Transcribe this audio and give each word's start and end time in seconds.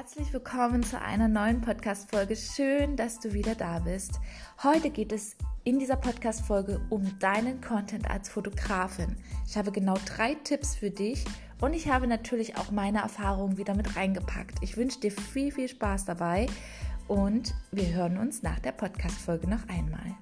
Herzlich 0.00 0.32
willkommen 0.32 0.82
zu 0.82 0.98
einer 0.98 1.28
neuen 1.28 1.60
Podcast-Folge. 1.60 2.34
Schön, 2.34 2.96
dass 2.96 3.20
du 3.20 3.34
wieder 3.34 3.54
da 3.54 3.80
bist. 3.80 4.18
Heute 4.62 4.88
geht 4.88 5.12
es 5.12 5.36
in 5.62 5.78
dieser 5.78 5.96
Podcast-Folge 5.96 6.80
um 6.88 7.18
deinen 7.18 7.60
Content 7.60 8.10
als 8.10 8.30
Fotografin. 8.30 9.14
Ich 9.46 9.58
habe 9.58 9.70
genau 9.72 9.98
drei 10.06 10.36
Tipps 10.36 10.74
für 10.74 10.90
dich 10.90 11.26
und 11.60 11.74
ich 11.74 11.88
habe 11.88 12.06
natürlich 12.06 12.56
auch 12.56 12.70
meine 12.70 13.02
Erfahrungen 13.02 13.58
wieder 13.58 13.74
mit 13.74 13.94
reingepackt. 13.94 14.62
Ich 14.62 14.78
wünsche 14.78 15.00
dir 15.00 15.12
viel, 15.12 15.52
viel 15.52 15.68
Spaß 15.68 16.06
dabei 16.06 16.46
und 17.06 17.54
wir 17.70 17.92
hören 17.92 18.16
uns 18.16 18.42
nach 18.42 18.58
der 18.58 18.72
Podcast-Folge 18.72 19.50
noch 19.50 19.68
einmal. 19.68 20.16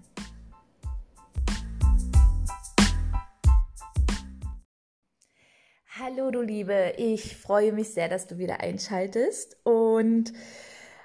Du 6.31 6.43
Liebe, 6.43 6.93
ich 6.99 7.39
freue 7.39 7.73
mich 7.73 7.95
sehr, 7.95 8.09
dass 8.09 8.27
du 8.27 8.37
wieder 8.37 8.61
einschaltest 8.61 9.57
und 9.65 10.35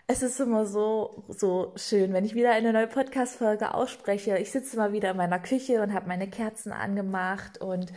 es 0.06 0.22
ist 0.22 0.42
immer 0.42 0.66
so, 0.66 1.24
so 1.30 1.72
schön, 1.78 2.12
wenn 2.12 2.26
ich 2.26 2.36
wieder 2.36 2.52
eine 2.52 2.74
neue 2.74 2.88
Podcast-Folge 2.88 3.74
ausspreche. 3.74 4.38
Ich 4.38 4.52
sitze 4.52 4.76
mal 4.76 4.92
wieder 4.92 5.12
in 5.12 5.18
meiner 5.18 5.40
Küche 5.40 5.82
und 5.82 5.94
habe 5.94 6.10
meine 6.10 6.30
Kerzen 6.30 6.74
angemacht 6.74 7.62
und 7.62 7.94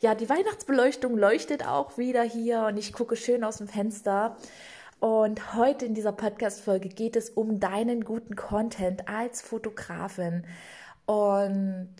ja, 0.00 0.14
die 0.14 0.30
Weihnachtsbeleuchtung 0.30 1.18
leuchtet 1.18 1.66
auch 1.66 1.98
wieder 1.98 2.22
hier 2.22 2.62
und 2.62 2.78
ich 2.78 2.94
gucke 2.94 3.16
schön 3.16 3.44
aus 3.44 3.58
dem 3.58 3.68
Fenster. 3.68 4.36
Und 5.00 5.54
heute 5.54 5.84
in 5.84 5.92
dieser 5.92 6.12
Podcast-Folge 6.12 6.88
geht 6.88 7.14
es 7.14 7.28
um 7.28 7.60
deinen 7.60 8.04
guten 8.04 8.36
Content 8.36 9.06
als 9.06 9.42
Fotografin. 9.42 10.46
Und 11.04 11.94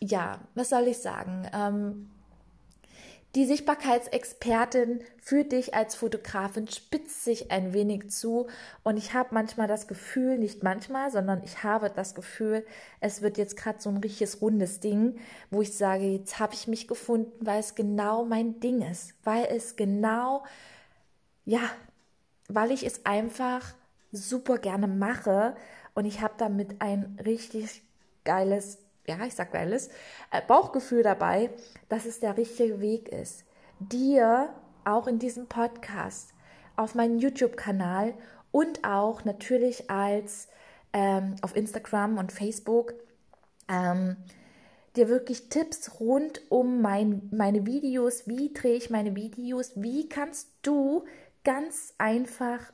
ja, 0.00 0.40
was 0.56 0.70
soll 0.70 0.88
ich 0.88 0.98
sagen? 0.98 1.48
Ähm, 1.54 2.10
die 3.36 3.46
Sichtbarkeitsexpertin 3.46 5.04
für 5.18 5.44
dich 5.44 5.74
als 5.74 5.94
Fotografin 5.94 6.66
spitzt 6.66 7.24
sich 7.24 7.52
ein 7.52 7.72
wenig 7.72 8.10
zu. 8.10 8.48
Und 8.82 8.96
ich 8.96 9.14
habe 9.14 9.28
manchmal 9.32 9.68
das 9.68 9.86
Gefühl, 9.86 10.36
nicht 10.36 10.64
manchmal, 10.64 11.12
sondern 11.12 11.42
ich 11.44 11.62
habe 11.62 11.90
das 11.90 12.16
Gefühl, 12.16 12.66
es 12.98 13.22
wird 13.22 13.38
jetzt 13.38 13.56
gerade 13.56 13.80
so 13.80 13.88
ein 13.88 13.98
richtiges 13.98 14.42
rundes 14.42 14.80
Ding, 14.80 15.20
wo 15.50 15.62
ich 15.62 15.76
sage, 15.76 16.06
jetzt 16.06 16.40
habe 16.40 16.54
ich 16.54 16.66
mich 16.66 16.88
gefunden, 16.88 17.32
weil 17.40 17.60
es 17.60 17.76
genau 17.76 18.24
mein 18.24 18.58
Ding 18.58 18.82
ist, 18.82 19.14
weil 19.22 19.44
es 19.44 19.76
genau, 19.76 20.44
ja, 21.44 21.62
weil 22.48 22.72
ich 22.72 22.84
es 22.84 23.06
einfach 23.06 23.74
super 24.10 24.58
gerne 24.58 24.88
mache. 24.88 25.54
Und 25.94 26.04
ich 26.04 26.20
habe 26.20 26.34
damit 26.36 26.80
ein 26.80 27.16
richtig 27.24 27.82
geiles 28.24 28.78
ja, 29.10 29.24
ich 29.26 29.34
sag 29.34 29.54
alles, 29.54 29.88
äh, 30.30 30.40
Bauchgefühl 30.46 31.02
dabei, 31.02 31.50
dass 31.88 32.06
es 32.06 32.20
der 32.20 32.36
richtige 32.36 32.80
Weg 32.80 33.08
ist. 33.08 33.44
Dir 33.80 34.54
auch 34.84 35.06
in 35.06 35.18
diesem 35.18 35.46
Podcast, 35.46 36.32
auf 36.76 36.94
meinem 36.94 37.18
YouTube-Kanal 37.18 38.14
und 38.52 38.84
auch 38.84 39.24
natürlich 39.24 39.90
als 39.90 40.48
ähm, 40.92 41.36
auf 41.42 41.56
Instagram 41.56 42.18
und 42.18 42.32
Facebook 42.32 42.94
ähm, 43.68 44.16
dir 44.96 45.08
wirklich 45.08 45.48
Tipps 45.48 46.00
rund 46.00 46.40
um 46.50 46.80
mein, 46.80 47.28
meine 47.32 47.66
Videos, 47.66 48.26
wie 48.26 48.52
drehe 48.52 48.76
ich 48.76 48.90
meine 48.90 49.14
Videos, 49.14 49.72
wie 49.74 50.08
kannst 50.08 50.48
du 50.62 51.04
ganz 51.44 51.94
einfach 51.98 52.72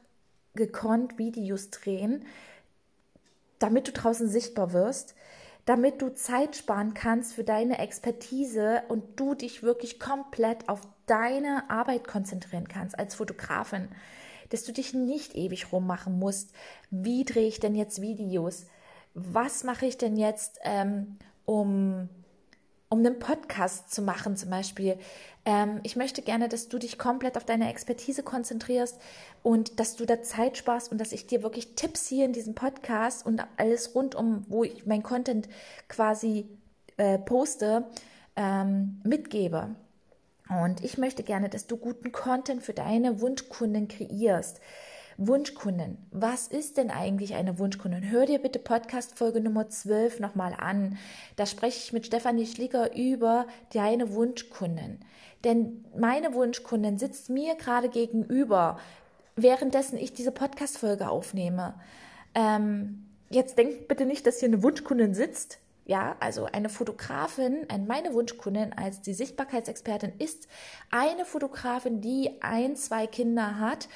gekonnt 0.54 1.18
Videos 1.18 1.70
drehen, 1.70 2.24
damit 3.58 3.88
du 3.88 3.92
draußen 3.92 4.28
sichtbar 4.28 4.72
wirst 4.72 5.15
damit 5.66 6.00
du 6.00 6.14
Zeit 6.14 6.56
sparen 6.56 6.94
kannst 6.94 7.34
für 7.34 7.44
deine 7.44 7.78
Expertise 7.78 8.82
und 8.88 9.20
du 9.20 9.34
dich 9.34 9.62
wirklich 9.62 10.00
komplett 10.00 10.68
auf 10.68 10.80
deine 11.06 11.68
Arbeit 11.68 12.06
konzentrieren 12.06 12.68
kannst 12.68 12.98
als 12.98 13.16
Fotografin, 13.16 13.88
dass 14.50 14.64
du 14.64 14.72
dich 14.72 14.94
nicht 14.94 15.34
ewig 15.34 15.72
rummachen 15.72 16.18
musst. 16.18 16.52
Wie 16.90 17.24
drehe 17.24 17.48
ich 17.48 17.58
denn 17.58 17.74
jetzt 17.74 18.00
Videos? 18.00 18.66
Was 19.14 19.64
mache 19.64 19.86
ich 19.86 19.98
denn 19.98 20.16
jetzt, 20.16 20.60
ähm, 20.62 21.18
um 21.44 22.08
um 22.88 23.00
einen 23.00 23.18
Podcast 23.18 23.92
zu 23.92 24.02
machen 24.02 24.36
zum 24.36 24.50
Beispiel. 24.50 24.98
Ähm, 25.44 25.80
ich 25.82 25.96
möchte 25.96 26.22
gerne, 26.22 26.48
dass 26.48 26.68
du 26.68 26.78
dich 26.78 26.98
komplett 26.98 27.36
auf 27.36 27.44
deine 27.44 27.68
Expertise 27.70 28.22
konzentrierst 28.22 29.00
und 29.42 29.80
dass 29.80 29.96
du 29.96 30.06
da 30.06 30.22
Zeit 30.22 30.56
sparst 30.56 30.92
und 30.92 31.00
dass 31.00 31.12
ich 31.12 31.26
dir 31.26 31.42
wirklich 31.42 31.74
Tipps 31.74 32.06
hier 32.06 32.24
in 32.24 32.32
diesem 32.32 32.54
Podcast 32.54 33.26
und 33.26 33.42
alles 33.56 33.94
rund 33.94 34.14
um, 34.14 34.44
wo 34.48 34.64
ich 34.64 34.86
mein 34.86 35.02
Content 35.02 35.48
quasi 35.88 36.48
äh, 36.96 37.18
poste, 37.18 37.86
ähm, 38.36 39.00
mitgebe. 39.04 39.74
Und 40.48 40.84
ich 40.84 40.96
möchte 40.96 41.22
gerne, 41.22 41.48
dass 41.48 41.66
du 41.66 41.76
guten 41.76 42.12
Content 42.12 42.62
für 42.62 42.74
deine 42.74 43.20
Wunschkunden 43.20 43.88
kreierst. 43.88 44.60
Wunschkunden. 45.18 45.96
Was 46.10 46.46
ist 46.46 46.76
denn 46.76 46.90
eigentlich 46.90 47.34
eine 47.34 47.58
Wunschkundin? 47.58 48.10
Hör 48.10 48.26
dir 48.26 48.38
bitte 48.38 48.58
Podcast 48.58 49.16
Folge 49.16 49.40
Nummer 49.40 49.68
12 49.68 50.20
nochmal 50.20 50.54
an. 50.58 50.98
Da 51.36 51.46
spreche 51.46 51.78
ich 51.78 51.92
mit 51.94 52.06
Stefanie 52.06 52.46
Schlicker 52.46 52.94
über 52.94 53.46
deine 53.72 54.12
Wunschkunden. 54.12 55.00
Denn 55.44 55.84
meine 55.98 56.34
Wunschkundin 56.34 56.98
sitzt 56.98 57.30
mir 57.30 57.54
gerade 57.54 57.88
gegenüber, 57.88 58.78
währenddessen 59.36 59.96
ich 59.96 60.12
diese 60.12 60.32
Podcast 60.32 60.76
Folge 60.76 61.08
aufnehme. 61.08 61.74
Ähm, 62.34 63.06
jetzt 63.30 63.56
denkt 63.56 63.88
bitte 63.88 64.04
nicht, 64.04 64.26
dass 64.26 64.40
hier 64.40 64.48
eine 64.48 64.62
Wunschkundin 64.62 65.14
sitzt. 65.14 65.60
Ja, 65.86 66.16
also 66.18 66.46
eine 66.46 66.68
Fotografin, 66.68 67.64
meine 67.86 68.12
Wunschkundin 68.12 68.72
als 68.72 69.02
die 69.02 69.14
Sichtbarkeitsexpertin 69.14 70.14
ist 70.18 70.48
eine 70.90 71.24
Fotografin, 71.24 72.00
die 72.00 72.42
ein, 72.42 72.74
zwei 72.74 73.06
Kinder 73.06 73.60
hat, 73.60 73.88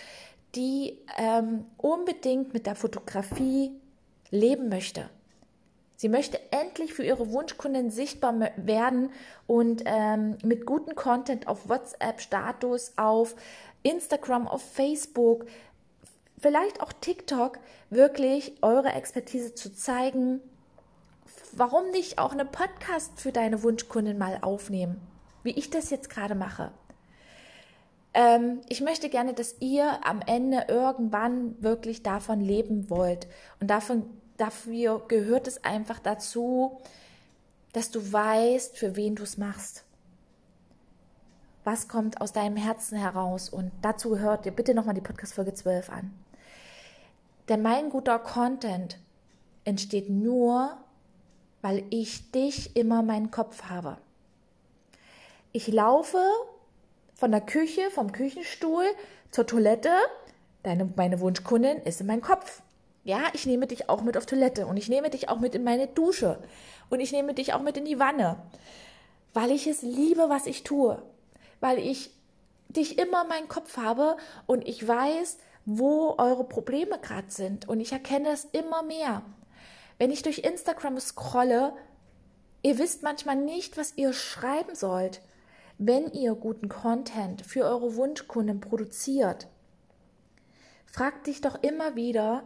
die 0.54 0.98
ähm, 1.16 1.64
unbedingt 1.76 2.52
mit 2.52 2.66
der 2.66 2.74
Fotografie 2.74 3.72
leben 4.30 4.68
möchte. 4.68 5.08
Sie 5.96 6.08
möchte 6.08 6.40
endlich 6.50 6.94
für 6.94 7.04
ihre 7.04 7.30
Wunschkunden 7.30 7.90
sichtbar 7.90 8.34
werden 8.56 9.10
und 9.46 9.82
ähm, 9.84 10.38
mit 10.42 10.64
gutem 10.64 10.94
Content 10.94 11.46
auf 11.46 11.68
WhatsApp, 11.68 12.22
Status, 12.22 12.92
auf 12.96 13.36
Instagram, 13.82 14.48
auf 14.48 14.62
Facebook, 14.62 15.44
vielleicht 16.38 16.80
auch 16.80 16.92
TikTok 16.94 17.58
wirklich 17.90 18.54
eure 18.62 18.94
Expertise 18.94 19.54
zu 19.54 19.74
zeigen. 19.74 20.40
Warum 21.52 21.90
nicht 21.90 22.18
auch 22.18 22.32
eine 22.32 22.46
Podcast 22.46 23.20
für 23.20 23.32
deine 23.32 23.62
Wunschkunden 23.62 24.16
mal 24.16 24.38
aufnehmen, 24.40 25.00
wie 25.42 25.50
ich 25.50 25.68
das 25.68 25.90
jetzt 25.90 26.08
gerade 26.08 26.34
mache? 26.34 26.72
Ähm, 28.12 28.60
ich 28.68 28.80
möchte 28.80 29.08
gerne, 29.08 29.34
dass 29.34 29.56
ihr 29.60 30.04
am 30.04 30.20
Ende 30.26 30.66
irgendwann 30.68 31.62
wirklich 31.62 32.02
davon 32.02 32.40
leben 32.40 32.90
wollt. 32.90 33.28
Und 33.60 33.68
davon, 33.68 34.04
dafür 34.36 35.04
gehört 35.06 35.46
es 35.46 35.64
einfach 35.64 35.98
dazu, 35.98 36.78
dass 37.72 37.90
du 37.90 38.12
weißt, 38.12 38.76
für 38.76 38.96
wen 38.96 39.14
du 39.14 39.22
es 39.22 39.38
machst. 39.38 39.84
Was 41.62 41.88
kommt 41.88 42.20
aus 42.20 42.32
deinem 42.32 42.56
Herzen 42.56 42.96
heraus? 42.98 43.48
Und 43.48 43.70
dazu 43.82 44.18
hört 44.18 44.46
ihr 44.46 44.52
bitte 44.52 44.74
nochmal 44.74 44.94
die 44.94 45.00
Podcast-Folge 45.00 45.54
12 45.54 45.90
an. 45.90 46.10
Denn 47.48 47.62
mein 47.62 47.90
guter 47.90 48.18
Content 48.18 48.98
entsteht 49.64 50.08
nur, 50.08 50.78
weil 51.62 51.84
ich 51.90 52.30
dich 52.30 52.76
immer 52.76 53.02
meinen 53.02 53.30
Kopf 53.30 53.64
habe. 53.64 53.98
Ich 55.52 55.68
laufe 55.68 56.22
von 57.20 57.30
der 57.30 57.42
Küche, 57.42 57.90
vom 57.90 58.12
Küchenstuhl 58.12 58.84
zur 59.30 59.46
Toilette. 59.46 59.90
Deine, 60.62 60.90
meine 60.96 61.20
Wunschkundin 61.20 61.76
ist 61.82 62.00
in 62.00 62.06
meinem 62.06 62.22
Kopf. 62.22 62.62
Ja, 63.04 63.24
ich 63.34 63.44
nehme 63.44 63.66
dich 63.66 63.90
auch 63.90 64.00
mit 64.00 64.16
auf 64.16 64.24
Toilette 64.24 64.66
und 64.66 64.78
ich 64.78 64.88
nehme 64.88 65.10
dich 65.10 65.28
auch 65.28 65.38
mit 65.38 65.54
in 65.54 65.62
meine 65.62 65.86
Dusche 65.86 66.42
und 66.88 67.00
ich 67.00 67.12
nehme 67.12 67.34
dich 67.34 67.52
auch 67.52 67.60
mit 67.60 67.76
in 67.76 67.84
die 67.84 67.98
Wanne, 67.98 68.38
weil 69.34 69.50
ich 69.50 69.66
es 69.66 69.82
liebe, 69.82 70.30
was 70.30 70.46
ich 70.46 70.64
tue, 70.64 71.02
weil 71.60 71.78
ich 71.78 72.10
dich 72.70 72.98
immer 72.98 73.22
in 73.22 73.28
meinem 73.28 73.48
Kopf 73.48 73.76
habe 73.76 74.16
und 74.46 74.66
ich 74.66 74.86
weiß, 74.88 75.38
wo 75.66 76.14
eure 76.16 76.44
Probleme 76.44 76.98
gerade 77.00 77.30
sind 77.30 77.68
und 77.68 77.80
ich 77.80 77.92
erkenne 77.92 78.30
es 78.30 78.46
immer 78.46 78.82
mehr. 78.82 79.22
Wenn 79.98 80.10
ich 80.10 80.22
durch 80.22 80.38
Instagram 80.38 80.98
scrolle, 81.00 81.74
ihr 82.62 82.78
wisst 82.78 83.02
manchmal 83.02 83.36
nicht, 83.36 83.76
was 83.76 83.92
ihr 83.96 84.14
schreiben 84.14 84.74
sollt 84.74 85.20
wenn 85.82 86.12
ihr 86.12 86.34
guten 86.34 86.68
Content 86.68 87.40
für 87.40 87.64
eure 87.64 87.96
Wunschkunden 87.96 88.60
produziert, 88.60 89.48
fragt 90.84 91.26
dich 91.26 91.40
doch 91.40 91.62
immer 91.62 91.96
wieder, 91.96 92.42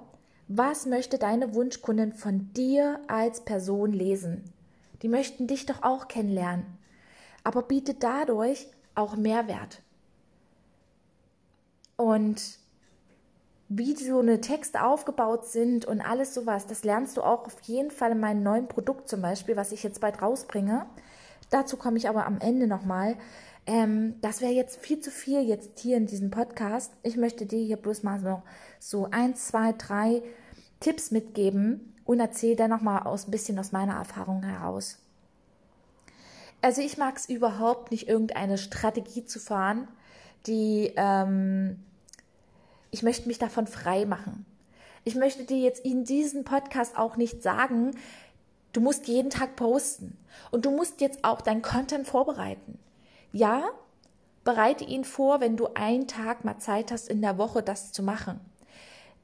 was 0.47 0.87
möchte 0.87 1.19
deine 1.19 1.53
Wunschkundin 1.53 2.13
von 2.13 2.53
dir 2.53 3.01
als 3.09 3.45
Person 3.45 3.93
lesen? 3.93 4.45
Die 5.03 5.09
möchten 5.09 5.49
dich 5.49 5.67
doch 5.67 5.83
auch 5.83 6.07
kennenlernen, 6.07 6.65
aber 7.43 7.63
bietet 7.63 8.05
dadurch 8.05 8.69
auch 8.95 9.17
Mehrwert. 9.17 9.83
Und 11.97 12.41
wie 13.69 13.97
so 13.97 14.21
eine 14.21 14.41
Texte 14.41 14.85
aufgebaut 14.85 15.47
sind 15.47 15.87
und 15.87 16.01
alles 16.01 16.35
sowas, 16.35 16.69
das 16.69 16.85
lernst 16.85 17.17
du 17.17 17.23
auch 17.23 17.47
auf 17.47 17.61
jeden 17.63 17.91
Fall 17.91 18.13
in 18.13 18.21
meinem 18.21 18.45
neuen 18.45 18.69
Produkt 18.69 19.09
zum 19.09 19.23
Beispiel, 19.23 19.57
was 19.57 19.73
ich 19.73 19.83
jetzt 19.83 20.01
bald 20.01 20.23
rausbringe. 20.23 20.87
Dazu 21.51 21.77
komme 21.77 21.97
ich 21.97 22.09
aber 22.09 22.27
am 22.27 22.39
Ende 22.41 22.67
nochmal. 22.67 23.17
Ähm, 23.67 24.17
das 24.21 24.41
wäre 24.41 24.53
jetzt 24.53 24.81
viel 24.81 25.01
zu 25.01 25.11
viel 25.11 25.41
jetzt 25.41 25.79
hier 25.81 25.97
in 25.97 26.07
diesem 26.07 26.31
Podcast. 26.31 26.93
Ich 27.03 27.17
möchte 27.17 27.47
dir 27.47 27.65
hier 27.65 27.77
bloß 27.77 28.03
mal 28.03 28.21
so, 28.21 28.43
so 28.79 29.09
ein, 29.11 29.35
zwei, 29.35 29.73
drei 29.73 30.23
Tipps 30.81 31.11
mitgeben 31.11 31.95
und 32.05 32.21
erzähle 32.21 32.57
dann 32.57 32.71
nochmal 32.71 33.05
aus, 33.05 33.27
ein 33.27 33.31
bisschen 33.31 33.59
aus 33.59 33.73
meiner 33.73 33.95
Erfahrung 33.95 34.43
heraus. 34.43 34.99
Also 36.61 36.81
ich 36.81 36.99
mag 36.99 37.17
es 37.17 37.29
überhaupt 37.29 37.91
nicht, 37.91 38.09
irgendeine 38.09 38.59
Strategie 38.59 39.25
zu 39.25 39.39
fahren, 39.39 39.89
die 40.47 40.93
ähm, 40.97 41.79
ich 42.91 43.03
möchte 43.03 43.27
mich 43.27 43.39
davon 43.39 43.67
frei 43.67 44.07
machen. 44.07 44.47
Ich 45.03 45.15
möchte 45.17 45.45
dir 45.45 45.59
jetzt 45.59 45.85
in 45.85 46.05
diesem 46.05 46.45
Podcast 46.45 46.97
auch 46.97 47.17
nicht 47.17 47.43
sagen, 47.43 47.91
du 48.75 48.81
musst 48.81 49.09
jeden 49.09 49.31
Tag 49.31 49.57
posten 49.57 50.19
und 50.51 50.67
du 50.67 50.71
musst 50.71 51.01
jetzt 51.01 51.25
auch 51.25 51.41
dein 51.41 51.63
Content 51.63 52.07
vorbereiten. 52.07 52.79
Ja, 53.33 53.63
bereite 54.45 54.85
ihn 54.85 55.05
vor, 55.05 55.41
wenn 55.41 55.57
du 55.57 55.69
einen 55.75 56.07
Tag 56.07 56.45
mal 56.45 56.59
Zeit 56.59 56.93
hast 56.93 57.09
in 57.09 57.23
der 57.23 57.39
Woche, 57.39 57.63
das 57.63 57.93
zu 57.93 58.03
machen. 58.03 58.41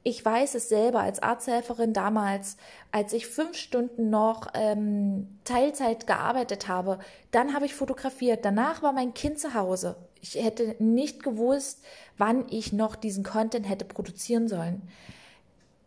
Ich 0.03 0.25
weiß 0.25 0.55
es 0.55 0.67
selber 0.67 1.01
als 1.01 1.21
Arzthelferin 1.21 1.93
damals, 1.93 2.57
als 2.91 3.13
ich 3.13 3.27
fünf 3.27 3.55
Stunden 3.55 4.09
noch 4.09 4.47
ähm, 4.55 5.37
Teilzeit 5.43 6.07
gearbeitet 6.07 6.67
habe, 6.67 6.97
dann 7.29 7.53
habe 7.53 7.67
ich 7.67 7.75
fotografiert. 7.75 8.43
Danach 8.43 8.81
war 8.81 8.93
mein 8.93 9.13
Kind 9.13 9.37
zu 9.37 9.53
Hause. 9.53 9.95
Ich 10.19 10.35
hätte 10.35 10.75
nicht 10.79 11.21
gewusst, 11.21 11.83
wann 12.17 12.45
ich 12.49 12.73
noch 12.73 12.95
diesen 12.95 13.23
Content 13.23 13.69
hätte 13.69 13.85
produzieren 13.85 14.47
sollen. 14.47 14.81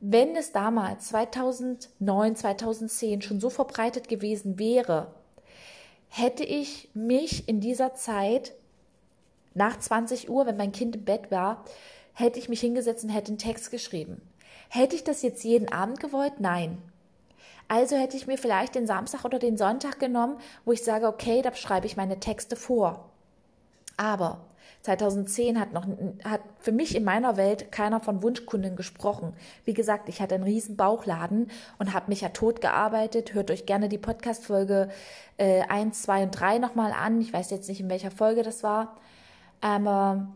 Wenn 0.06 0.36
es 0.36 0.52
damals 0.52 1.08
2009, 1.08 2.36
2010 2.36 3.22
schon 3.22 3.40
so 3.40 3.48
verbreitet 3.48 4.06
gewesen 4.06 4.58
wäre, 4.58 5.14
hätte 6.10 6.44
ich 6.44 6.90
mich 6.92 7.48
in 7.48 7.60
dieser 7.60 7.94
Zeit 7.94 8.52
nach 9.54 9.78
20 9.78 10.28
Uhr, 10.28 10.44
wenn 10.44 10.58
mein 10.58 10.72
Kind 10.72 10.94
im 10.94 11.06
Bett 11.06 11.30
war, 11.30 11.64
hätte 12.12 12.38
ich 12.38 12.50
mich 12.50 12.60
hingesetzt 12.60 13.02
und 13.04 13.08
hätte 13.08 13.28
einen 13.28 13.38
Text 13.38 13.70
geschrieben. 13.70 14.20
Hätte 14.68 14.94
ich 14.94 15.04
das 15.04 15.22
jetzt 15.22 15.42
jeden 15.42 15.72
Abend 15.72 16.00
gewollt? 16.00 16.34
Nein. 16.38 16.82
Also 17.68 17.96
hätte 17.96 18.18
ich 18.18 18.26
mir 18.26 18.36
vielleicht 18.36 18.74
den 18.74 18.86
Samstag 18.86 19.24
oder 19.24 19.38
den 19.38 19.56
Sonntag 19.56 19.98
genommen, 20.00 20.36
wo 20.66 20.72
ich 20.72 20.84
sage, 20.84 21.06
okay, 21.06 21.40
da 21.40 21.54
schreibe 21.54 21.86
ich 21.86 21.96
meine 21.96 22.20
Texte 22.20 22.56
vor. 22.56 23.08
Aber 23.96 24.40
2010 24.82 25.58
hat 25.58 25.72
noch 25.72 25.86
hat 26.24 26.42
für 26.58 26.72
mich 26.72 26.94
in 26.94 27.04
meiner 27.04 27.38
Welt 27.38 27.72
keiner 27.72 28.00
von 28.00 28.22
Wunschkunden 28.22 28.76
gesprochen. 28.76 29.32
Wie 29.64 29.72
gesagt, 29.72 30.10
ich 30.10 30.20
hatte 30.20 30.34
einen 30.34 30.44
riesen 30.44 30.76
Bauchladen 30.76 31.50
und 31.78 31.94
habe 31.94 32.10
mich 32.10 32.20
ja 32.20 32.28
tot 32.28 32.60
gearbeitet. 32.60 33.32
Hört 33.32 33.50
euch 33.50 33.64
gerne 33.64 33.88
die 33.88 33.98
Podcast 33.98 34.44
Folge 34.44 34.90
äh, 35.38 35.62
1, 35.62 36.02
2 36.02 36.24
und 36.24 36.30
3 36.32 36.58
nochmal 36.58 36.92
an. 36.92 37.20
Ich 37.20 37.32
weiß 37.32 37.50
jetzt 37.50 37.68
nicht, 37.68 37.80
in 37.80 37.88
welcher 37.88 38.10
Folge 38.10 38.42
das 38.42 38.62
war. 38.62 38.96
Aber 39.62 40.28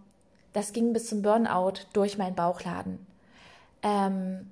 das 0.55 0.73
ging 0.73 0.95
bis 0.95 1.09
zum 1.09 1.21
Burnout 1.21 1.85
durch 1.93 2.17
meinen 2.17 2.35
Bauchladen. 2.35 3.07
Ähm, 3.83 4.51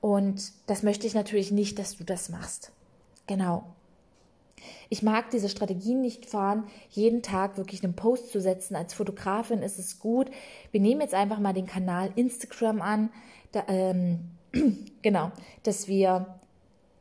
und 0.00 0.52
das 0.68 0.84
möchte 0.84 1.06
ich 1.06 1.14
natürlich 1.14 1.50
nicht, 1.50 1.80
dass 1.80 1.96
du 1.96 2.04
das 2.04 2.28
machst. 2.28 2.70
Genau. 3.26 3.64
Ich 4.88 5.02
mag 5.02 5.30
diese 5.30 5.48
Strategien 5.48 6.00
nicht 6.00 6.26
fahren, 6.26 6.64
jeden 6.90 7.22
Tag 7.22 7.56
wirklich 7.56 7.84
einen 7.84 7.94
Post 7.94 8.30
zu 8.30 8.40
setzen. 8.40 8.76
Als 8.76 8.94
Fotografin 8.94 9.62
ist 9.62 9.78
es 9.78 9.98
gut. 9.98 10.30
Wir 10.70 10.80
nehmen 10.80 11.00
jetzt 11.00 11.14
einfach 11.14 11.38
mal 11.38 11.52
den 11.52 11.66
Kanal 11.66 12.10
Instagram 12.16 12.80
an. 12.80 13.10
Da, 13.52 13.64
ähm, 13.68 14.30
genau, 15.02 15.30
dass 15.62 15.88
wir 15.88 16.38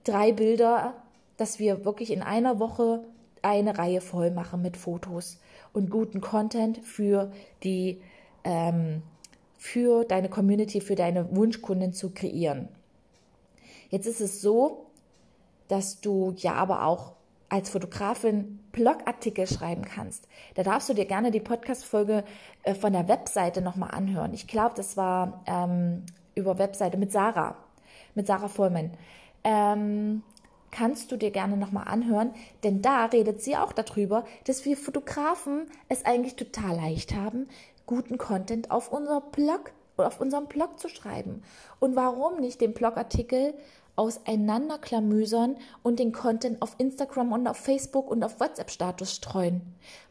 drei 0.03 0.31
Bilder, 0.31 0.95
dass 1.37 1.59
wir 1.59 1.85
wirklich 1.85 2.11
in 2.11 2.21
einer 2.21 2.59
Woche 2.59 3.03
eine 3.41 3.77
Reihe 3.77 4.01
voll 4.01 4.31
machen 4.31 4.61
mit 4.61 4.75
Fotos 4.77 5.39
und 5.71 5.89
guten 5.89 6.21
Content 6.21 6.79
für 6.79 7.31
die 7.63 8.01
ähm, 8.43 9.03
für 9.57 10.03
deine 10.03 10.29
Community, 10.29 10.79
für 10.79 10.95
deine 10.95 11.35
Wunschkunden 11.35 11.91
zu 11.91 12.11
kreieren. 12.11 12.67
Jetzt 13.89 14.05
ist 14.05 14.21
es 14.21 14.41
so, 14.41 14.85
dass 15.67 16.01
du 16.01 16.35
ja 16.37 16.53
aber 16.53 16.85
auch 16.85 17.14
als 17.49 17.69
Fotografin 17.69 18.59
Blogartikel 18.71 19.47
schreiben 19.47 19.83
kannst. 19.83 20.27
Da 20.55 20.63
darfst 20.63 20.89
du 20.89 20.93
dir 20.93 21.05
gerne 21.05 21.31
die 21.31 21.39
Podcast-Folge 21.39 22.23
äh, 22.63 22.73
von 22.73 22.93
der 22.93 23.07
Webseite 23.07 23.61
nochmal 23.61 23.91
anhören. 23.91 24.33
Ich 24.33 24.47
glaube, 24.47 24.73
das 24.75 24.97
war 24.97 25.43
ähm, 25.45 26.03
über 26.33 26.57
Webseite 26.57 26.97
mit 26.97 27.11
Sarah, 27.11 27.55
mit 28.15 28.27
Sarah 28.27 28.47
Vollmann. 28.47 28.91
Ähm, 29.43 30.23
kannst 30.71 31.11
du 31.11 31.17
dir 31.17 31.31
gerne 31.31 31.55
nochmal 31.55 31.87
anhören, 31.87 32.31
denn 32.63 32.81
da 32.81 33.05
redet 33.05 33.41
sie 33.41 33.55
auch 33.55 33.71
darüber, 33.71 34.25
dass 34.45 34.65
wir 34.65 34.75
Fotografen 34.75 35.67
es 35.87 36.03
eigentlich 36.05 36.35
total 36.35 36.75
leicht 36.75 37.13
haben, 37.15 37.47
guten 37.85 38.17
Content 38.17 38.71
auf 38.71 38.91
unser 38.91 39.21
Blog 39.21 39.71
auf 40.03 40.19
unserem 40.19 40.47
Blog 40.47 40.79
zu 40.79 40.89
schreiben. 40.89 41.41
Und 41.79 41.95
warum 41.95 42.39
nicht 42.39 42.61
den 42.61 42.73
Blogartikel 42.73 43.53
auseinanderklamüsern 43.95 45.57
und 45.83 45.99
den 45.99 46.11
Content 46.11 46.61
auf 46.61 46.75
Instagram 46.77 47.31
und 47.31 47.47
auf 47.47 47.57
Facebook 47.57 48.09
und 48.09 48.23
auf 48.23 48.39
WhatsApp-Status 48.39 49.15
streuen? 49.15 49.61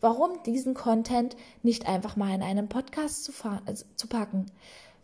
Warum 0.01 0.43
diesen 0.45 0.75
Content 0.75 1.37
nicht 1.63 1.89
einfach 1.89 2.17
mal 2.17 2.35
in 2.35 2.43
einen 2.43 2.69
Podcast 2.69 3.25
zu, 3.25 3.33
also 3.67 3.85
zu 3.97 4.07
packen? 4.09 4.47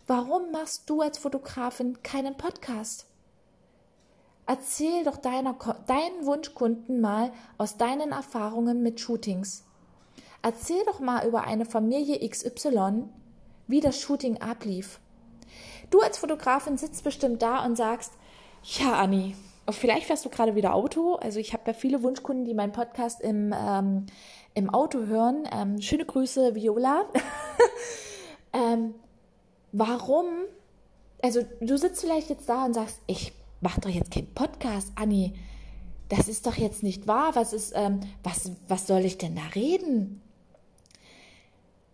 Warum 0.07 0.51
machst 0.51 0.89
du 0.91 1.03
als 1.03 1.19
Fotografin 1.19 2.03
keinen 2.03 2.37
Podcast? 2.37 3.07
Erzähl 4.47 5.05
doch 5.05 5.17
deiner, 5.19 5.55
deinen 5.87 6.27
Wunschkunden 6.27 7.01
mal 7.01 7.33
aus 7.59 7.77
deinen 7.77 8.11
Erfahrungen 8.11 8.83
mit 8.83 8.99
Shootings. 8.99 9.65
Erzähl 10.43 10.83
doch 10.87 10.99
mal 10.99 11.27
über 11.29 11.45
eine 11.45 11.67
Familie 11.67 12.29
XY, 12.29 13.05
wie 13.69 13.81
das 13.81 14.01
Shooting 14.01 14.41
ablief. 14.41 14.99
Du 15.91 16.01
als 16.01 16.19
Fotografin 16.19 16.77
sitzt 16.77 17.05
bestimmt 17.05 17.43
da 17.43 17.65
und 17.65 17.77
sagst, 17.77 18.13
ja, 18.63 18.95
Anni, 18.95 19.35
vielleicht 19.71 20.07
fährst 20.07 20.25
du 20.25 20.29
gerade 20.29 20.55
wieder 20.55 20.75
Auto. 20.75 21.15
Also 21.15 21.39
ich 21.39 21.53
habe 21.53 21.65
ja 21.67 21.73
viele 21.73 22.03
Wunschkunden, 22.03 22.45
die 22.45 22.55
meinen 22.55 22.73
Podcast 22.73 23.21
im, 23.21 23.55
ähm, 23.57 24.07
im 24.55 24.71
Auto 24.71 25.07
hören. 25.07 25.49
Ähm, 25.53 25.81
schöne 25.81 26.05
Grüße, 26.05 26.55
Viola. 26.55 27.05
ähm, 28.53 28.95
warum? 29.73 30.27
Also 31.23 31.43
du 31.61 31.77
sitzt 31.77 32.01
vielleicht 32.01 32.31
jetzt 32.31 32.49
da 32.49 32.65
und 32.65 32.75
sagst, 32.75 33.01
ich 33.07 33.33
mache 33.61 33.81
doch 33.81 33.91
jetzt 33.91 34.13
keinen 34.13 34.33
Podcast, 34.35 34.93
Anni. 34.97 35.35
Das 36.09 36.29
ist 36.29 36.47
doch 36.47 36.57
jetzt 36.57 36.83
nicht 36.83 37.07
wahr. 37.07 37.35
Was 37.35 37.53
ist, 37.53 37.73
ähm, 37.77 38.01
was, 38.23 38.51
was 38.69 38.87
soll 38.87 39.05
ich 39.05 39.19
denn 39.19 39.37
da 39.37 39.43
reden? 39.55 40.23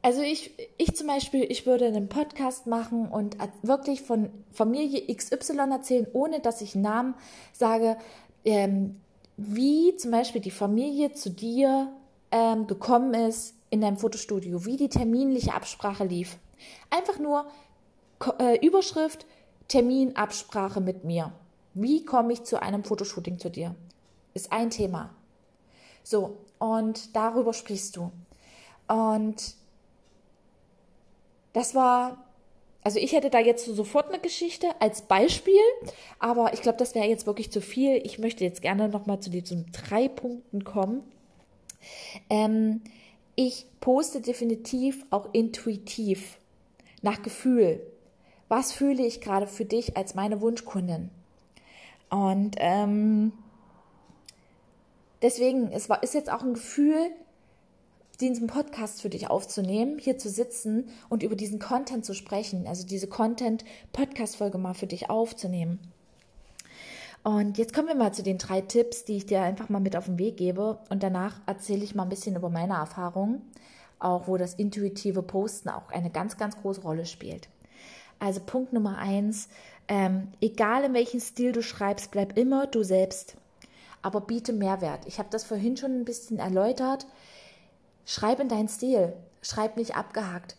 Also 0.06 0.22
ich, 0.22 0.52
ich 0.78 0.94
zum 0.94 1.08
Beispiel, 1.08 1.50
ich 1.50 1.66
würde 1.66 1.84
einen 1.84 2.08
Podcast 2.08 2.68
machen 2.68 3.08
und 3.08 3.36
wirklich 3.62 4.02
von 4.02 4.30
Familie 4.52 5.12
XY 5.12 5.56
erzählen, 5.68 6.06
ohne 6.12 6.38
dass 6.38 6.60
ich 6.60 6.76
Namen 6.76 7.16
sage, 7.52 7.96
ähm, 8.44 9.00
wie 9.36 9.96
zum 9.96 10.12
Beispiel 10.12 10.40
die 10.40 10.52
Familie 10.52 11.10
zu 11.10 11.30
dir 11.30 11.92
ähm, 12.30 12.68
gekommen 12.68 13.14
ist 13.14 13.56
in 13.70 13.80
deinem 13.80 13.96
Fotostudio, 13.96 14.64
wie 14.64 14.76
die 14.76 14.88
terminliche 14.88 15.52
Absprache 15.52 16.04
lief. 16.04 16.36
Einfach 16.88 17.18
nur 17.18 17.46
äh, 18.38 18.64
Überschrift, 18.64 19.26
Termin, 19.66 20.14
Absprache 20.14 20.80
mit 20.80 21.02
mir. 21.02 21.32
Wie 21.74 22.04
komme 22.04 22.32
ich 22.32 22.44
zu 22.44 22.62
einem 22.62 22.84
Fotoshooting 22.84 23.40
zu 23.40 23.50
dir? 23.50 23.74
Ist 24.34 24.52
ein 24.52 24.70
Thema. 24.70 25.10
So, 26.04 26.36
und 26.60 27.16
darüber 27.16 27.52
sprichst 27.52 27.96
du. 27.96 28.12
Und 28.86 29.56
das 31.56 31.74
war, 31.74 32.18
also 32.82 32.98
ich 32.98 33.12
hätte 33.12 33.30
da 33.30 33.38
jetzt 33.38 33.64
sofort 33.64 34.10
eine 34.10 34.18
Geschichte 34.18 34.66
als 34.78 35.00
Beispiel, 35.00 35.54
aber 36.18 36.52
ich 36.52 36.60
glaube, 36.60 36.76
das 36.76 36.94
wäre 36.94 37.06
jetzt 37.06 37.26
wirklich 37.26 37.50
zu 37.50 37.62
viel. 37.62 37.96
Ich 38.04 38.18
möchte 38.18 38.44
jetzt 38.44 38.60
gerne 38.60 38.90
nochmal 38.90 39.20
zu 39.20 39.30
diesen 39.30 39.64
drei 39.72 40.06
Punkten 40.06 40.64
kommen. 40.64 41.02
Ähm, 42.28 42.82
ich 43.36 43.64
poste 43.80 44.20
definitiv 44.20 45.06
auch 45.08 45.32
intuitiv, 45.32 46.36
nach 47.00 47.22
Gefühl. 47.22 47.80
Was 48.48 48.72
fühle 48.72 49.06
ich 49.06 49.22
gerade 49.22 49.46
für 49.46 49.64
dich 49.64 49.96
als 49.96 50.14
meine 50.14 50.42
Wunschkundin? 50.42 51.08
Und 52.10 52.56
ähm, 52.58 53.32
deswegen, 55.22 55.72
es 55.72 55.88
war, 55.88 56.02
ist 56.02 56.12
jetzt 56.12 56.30
auch 56.30 56.42
ein 56.42 56.52
Gefühl, 56.52 57.12
diesen 58.20 58.46
Podcast 58.46 59.02
für 59.02 59.10
dich 59.10 59.28
aufzunehmen, 59.30 59.98
hier 59.98 60.18
zu 60.18 60.28
sitzen 60.28 60.88
und 61.08 61.22
über 61.22 61.36
diesen 61.36 61.58
Content 61.58 62.04
zu 62.04 62.14
sprechen, 62.14 62.66
also 62.66 62.86
diese 62.86 63.06
Content-Podcast-Folge 63.08 64.58
mal 64.58 64.74
für 64.74 64.86
dich 64.86 65.10
aufzunehmen. 65.10 65.78
Und 67.22 67.58
jetzt 67.58 67.74
kommen 67.74 67.88
wir 67.88 67.94
mal 67.96 68.12
zu 68.14 68.22
den 68.22 68.38
drei 68.38 68.60
Tipps, 68.60 69.04
die 69.04 69.16
ich 69.16 69.26
dir 69.26 69.42
einfach 69.42 69.68
mal 69.68 69.80
mit 69.80 69.96
auf 69.96 70.04
den 70.04 70.18
Weg 70.18 70.36
gebe. 70.36 70.78
Und 70.90 71.02
danach 71.02 71.40
erzähle 71.46 71.82
ich 71.82 71.94
mal 71.94 72.04
ein 72.04 72.08
bisschen 72.08 72.36
über 72.36 72.50
meine 72.50 72.74
Erfahrungen, 72.74 73.42
auch 73.98 74.28
wo 74.28 74.36
das 74.36 74.54
intuitive 74.54 75.22
Posten 75.22 75.68
auch 75.70 75.90
eine 75.90 76.10
ganz, 76.10 76.36
ganz 76.36 76.56
große 76.56 76.82
Rolle 76.82 77.04
spielt. 77.04 77.48
Also 78.20 78.40
Punkt 78.40 78.72
Nummer 78.72 78.98
eins, 78.98 79.48
ähm, 79.88 80.28
egal 80.40 80.84
in 80.84 80.94
welchem 80.94 81.20
Stil 81.20 81.52
du 81.52 81.62
schreibst, 81.62 82.12
bleib 82.12 82.38
immer 82.38 82.66
du 82.66 82.82
selbst. 82.82 83.36
aber 84.06 84.20
biete 84.20 84.52
Mehrwert. 84.52 85.00
Ich 85.06 85.18
habe 85.18 85.30
das 85.32 85.42
vorhin 85.42 85.76
schon 85.76 85.90
ein 85.90 86.04
bisschen 86.04 86.38
erläutert. 86.38 87.06
Schreib 88.06 88.40
in 88.40 88.48
deinen 88.48 88.68
Stil. 88.68 89.12
Schreib 89.42 89.76
nicht 89.76 89.96
abgehakt. 89.96 90.56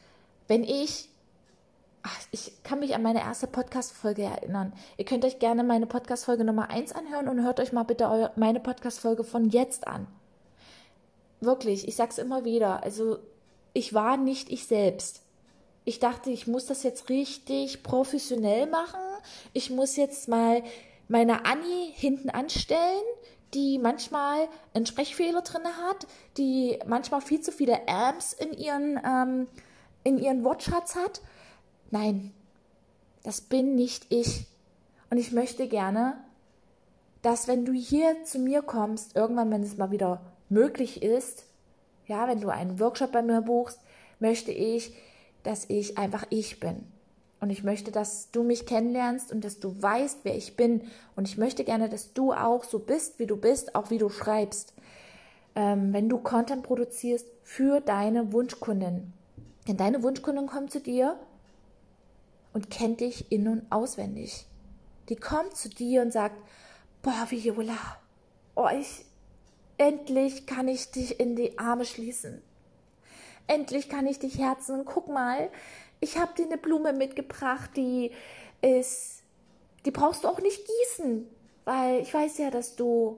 Wenn 0.48 0.63
ich 0.63 1.10
ach, 2.08 2.27
ich 2.32 2.63
kann 2.63 2.80
mich 2.80 2.96
an 2.96 3.01
meine 3.01 3.22
erste 3.22 3.48
Podcast-Folge 3.48 4.24
erinnern. 4.24 4.74
Ihr 4.98 5.06
könnt 5.06 5.25
euch 5.25 5.39
gerne 5.39 5.63
meine 5.63 5.88
Podcast-Folge 5.88 6.44
Nummer 6.44 6.70
1 6.70 6.94
anhören 6.94 7.27
und 7.27 7.44
hört 7.44 7.60
euch 7.60 7.72
mal 7.72 7.84
bitte 7.84 8.32
meine 8.36 8.60
Podcast-Folge 8.60 9.24
von 9.24 9.50
jetzt 9.50 9.88
an. 9.88 10.08
Wirklich, 11.39 11.88
ich 11.88 11.96
sag's 11.96 12.18
immer 12.18 12.46
wieder. 12.46 12.84
Also, 12.84 13.20
ich 13.74 13.94
war 13.94 14.18
nicht 14.18 14.50
ich 14.50 14.66
selbst. 14.66 15.22
Ich 15.86 16.00
dachte, 16.00 16.32
ich 16.32 16.48
muss 16.48 16.66
das 16.66 16.84
jetzt 16.84 17.10
richtig 17.10 17.84
professionell 17.84 18.68
machen. 18.68 19.00
Ich 19.54 19.70
muss 19.70 19.96
jetzt 19.96 20.27
mal 20.27 20.63
meine 21.08 21.46
Annie 21.46 21.92
hinten 21.94 22.30
anstellen, 22.30 23.04
die 23.54 23.80
manchmal 23.80 24.48
einen 24.74 24.86
Sprechfehler 24.86 25.42
drin 25.42 25.63
hat, 25.66 26.08
die 26.38 26.80
manchmal 26.86 27.22
viel 27.22 27.42
zu 27.42 27.51
viele 27.51 27.88
Amps 27.88 28.34
in 28.34 28.54
ihren, 28.54 29.00
ähm, 29.06 29.48
in 30.04 30.18
ihren 30.18 30.44
Wortschatz 30.44 30.96
hat 30.96 31.22
Nein, 31.92 32.34
das 33.24 33.42
bin 33.42 33.75
nicht 33.75 34.08
ich. 34.10 34.46
Und 35.10 35.18
ich 35.18 35.32
möchte 35.32 35.68
gerne, 35.68 36.18
dass 37.22 37.48
wenn 37.48 37.66
du 37.66 37.72
hier 37.72 38.24
zu 38.25 38.39
mir 38.39 38.62
kommst, 38.62 39.16
irgendwann, 39.16 39.51
wenn 39.51 39.63
es 39.63 39.77
mal 39.77 39.92
wieder 39.92 40.22
möglich 40.50 41.01
ist, 41.01 41.46
ja, 42.08 42.27
wenn 42.27 42.42
du 42.42 42.50
einen 42.50 42.80
Workshop 42.80 43.12
bei 43.12 43.22
mir 43.22 43.42
buchst, 43.42 43.80
möchte 44.20 44.51
ich, 44.51 44.94
dass 45.44 45.66
ich 45.70 45.98
einfach 45.98 46.25
ich 46.30 46.60
bin. 46.60 46.86
Und 47.39 47.51
ich 47.51 47.63
möchte, 47.63 47.91
dass 47.91 48.32
du 48.32 48.44
mich 48.44 48.65
kennenlernst 48.65 49.32
und 49.32 49.44
dass 49.44 49.60
du 49.60 49.79
weißt, 49.82 50.20
wer 50.24 50.36
ich 50.36 50.56
bin. 50.56 50.82
Und 51.15 51.27
ich 51.27 51.38
möchte 51.38 51.63
gerne, 51.63 51.88
dass 51.88 52.13
du 52.13 52.34
auch 52.34 52.63
so 52.63 52.79
bist, 52.79 53.20
wie 53.20 53.27
du 53.27 53.38
bist, 53.38 53.75
auch 53.75 53.89
wie 53.91 54.00
du 54.00 54.10
schreibst. 54.10 54.74
Ähm, 55.56 55.94
wenn 55.94 56.10
du 56.10 56.17
Content 56.17 56.63
produzierst 56.63 57.27
für 57.44 57.79
deine 57.79 58.34
Wunschkunden. 58.34 59.13
Denn 59.67 59.77
deine 59.77 60.01
Wunschkunden 60.01 60.48
kommen 60.48 60.70
zu 60.70 60.79
dir 60.79 61.20
und 62.53 62.72
kennt 62.72 63.01
dich 63.01 63.32
in- 63.32 63.48
und 63.48 63.72
auswendig. 63.72 64.48
Die 65.10 65.15
kommt 65.15 65.56
zu 65.56 65.70
dir 65.70 66.01
und 66.01 66.12
sagt, 66.12 66.36
boah, 67.01 67.27
Viola, 67.29 67.77
oh, 68.56 68.67
ich, 68.79 69.06
endlich 69.77 70.48
kann 70.48 70.67
ich 70.67 70.91
dich 70.91 71.20
in 71.20 71.36
die 71.36 71.60
Arme 71.60 71.86
schließen. 71.86 72.41
Endlich 73.48 73.88
kann 73.88 74.08
ich 74.08 74.20
dich 74.20 74.38
herzen. 74.39 74.84
Guck 74.84 75.08
mal, 75.08 75.50
ich 76.00 76.18
habe 76.18 76.34
dir 76.38 76.46
eine 76.46 76.58
Blume 76.58 76.94
mitgebracht, 76.94 77.72
die 77.75 78.12
ist, 78.62 79.24
die 79.86 79.92
brauchst 79.92 80.24
du 80.24 80.27
auch 80.27 80.39
nicht 80.39 80.62
gießen, 80.66 81.27
weil 81.66 82.01
ich 82.01 82.13
weiß 82.13 82.38
ja, 82.38 82.50
dass 82.50 82.75
du 82.75 83.18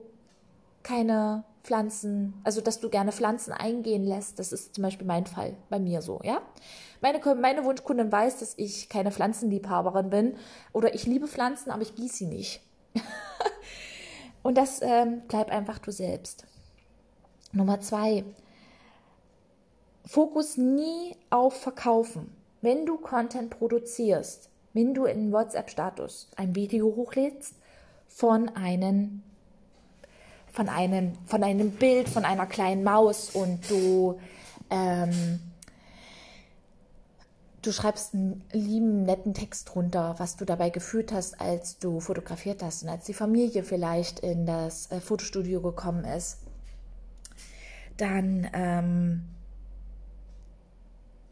keine 0.82 1.44
Pflanzen, 1.62 2.34
also 2.42 2.60
dass 2.60 2.80
du 2.80 2.88
gerne 2.88 3.12
Pflanzen 3.12 3.52
eingehen 3.52 4.04
lässt. 4.04 4.38
Das 4.38 4.52
ist 4.52 4.74
zum 4.74 4.82
Beispiel 4.82 5.06
mein 5.06 5.26
Fall, 5.26 5.56
bei 5.68 5.78
mir 5.78 6.02
so, 6.02 6.20
ja. 6.22 6.40
Meine, 7.02 7.20
meine 7.36 7.64
Wunschkundin 7.64 8.10
weiß, 8.10 8.38
dass 8.38 8.54
ich 8.56 8.88
keine 8.88 9.10
Pflanzenliebhaberin 9.10 10.10
bin 10.10 10.36
oder 10.72 10.94
ich 10.94 11.06
liebe 11.06 11.28
Pflanzen, 11.28 11.70
aber 11.70 11.82
ich 11.82 11.94
gieße 11.94 12.16
sie 12.16 12.26
nicht. 12.26 12.62
Und 14.42 14.56
das 14.56 14.80
ähm, 14.82 15.22
bleib 15.28 15.50
einfach 15.50 15.78
du 15.78 15.92
selbst. 15.92 16.46
Nummer 17.52 17.80
zwei. 17.80 18.24
Fokus 20.04 20.56
nie 20.56 21.14
auf 21.28 21.60
Verkaufen. 21.60 22.34
Wenn 22.62 22.86
du 22.86 22.98
Content 22.98 23.50
produzierst, 23.50 24.50
wenn 24.72 24.94
du 24.94 25.04
in 25.04 25.32
WhatsApp-Status 25.32 26.30
ein 26.36 26.54
Video 26.54 26.94
hochlädst 26.94 27.54
von 28.08 28.48
einem 28.50 29.22
von 30.52 30.68
einem, 30.68 31.12
von 31.26 31.44
einem 31.44 31.70
Bild 31.70 32.08
von 32.08 32.24
einer 32.24 32.46
kleinen 32.46 32.82
Maus 32.82 33.30
und 33.30 33.70
du 33.70 34.18
ähm, 34.68 35.40
du 37.62 37.72
schreibst 37.72 38.14
einen 38.14 38.42
lieben, 38.52 39.04
netten 39.04 39.34
Text 39.34 39.72
drunter, 39.72 40.14
was 40.18 40.36
du 40.36 40.44
dabei 40.44 40.70
gefühlt 40.70 41.12
hast, 41.12 41.40
als 41.40 41.78
du 41.78 42.00
fotografiert 42.00 42.62
hast 42.62 42.82
und 42.82 42.88
als 42.88 43.04
die 43.04 43.14
Familie 43.14 43.62
vielleicht 43.62 44.20
in 44.20 44.46
das 44.46 44.90
äh, 44.90 45.00
Fotostudio 45.00 45.60
gekommen 45.60 46.04
ist, 46.04 46.38
dann 47.96 48.48
ähm, 48.52 49.24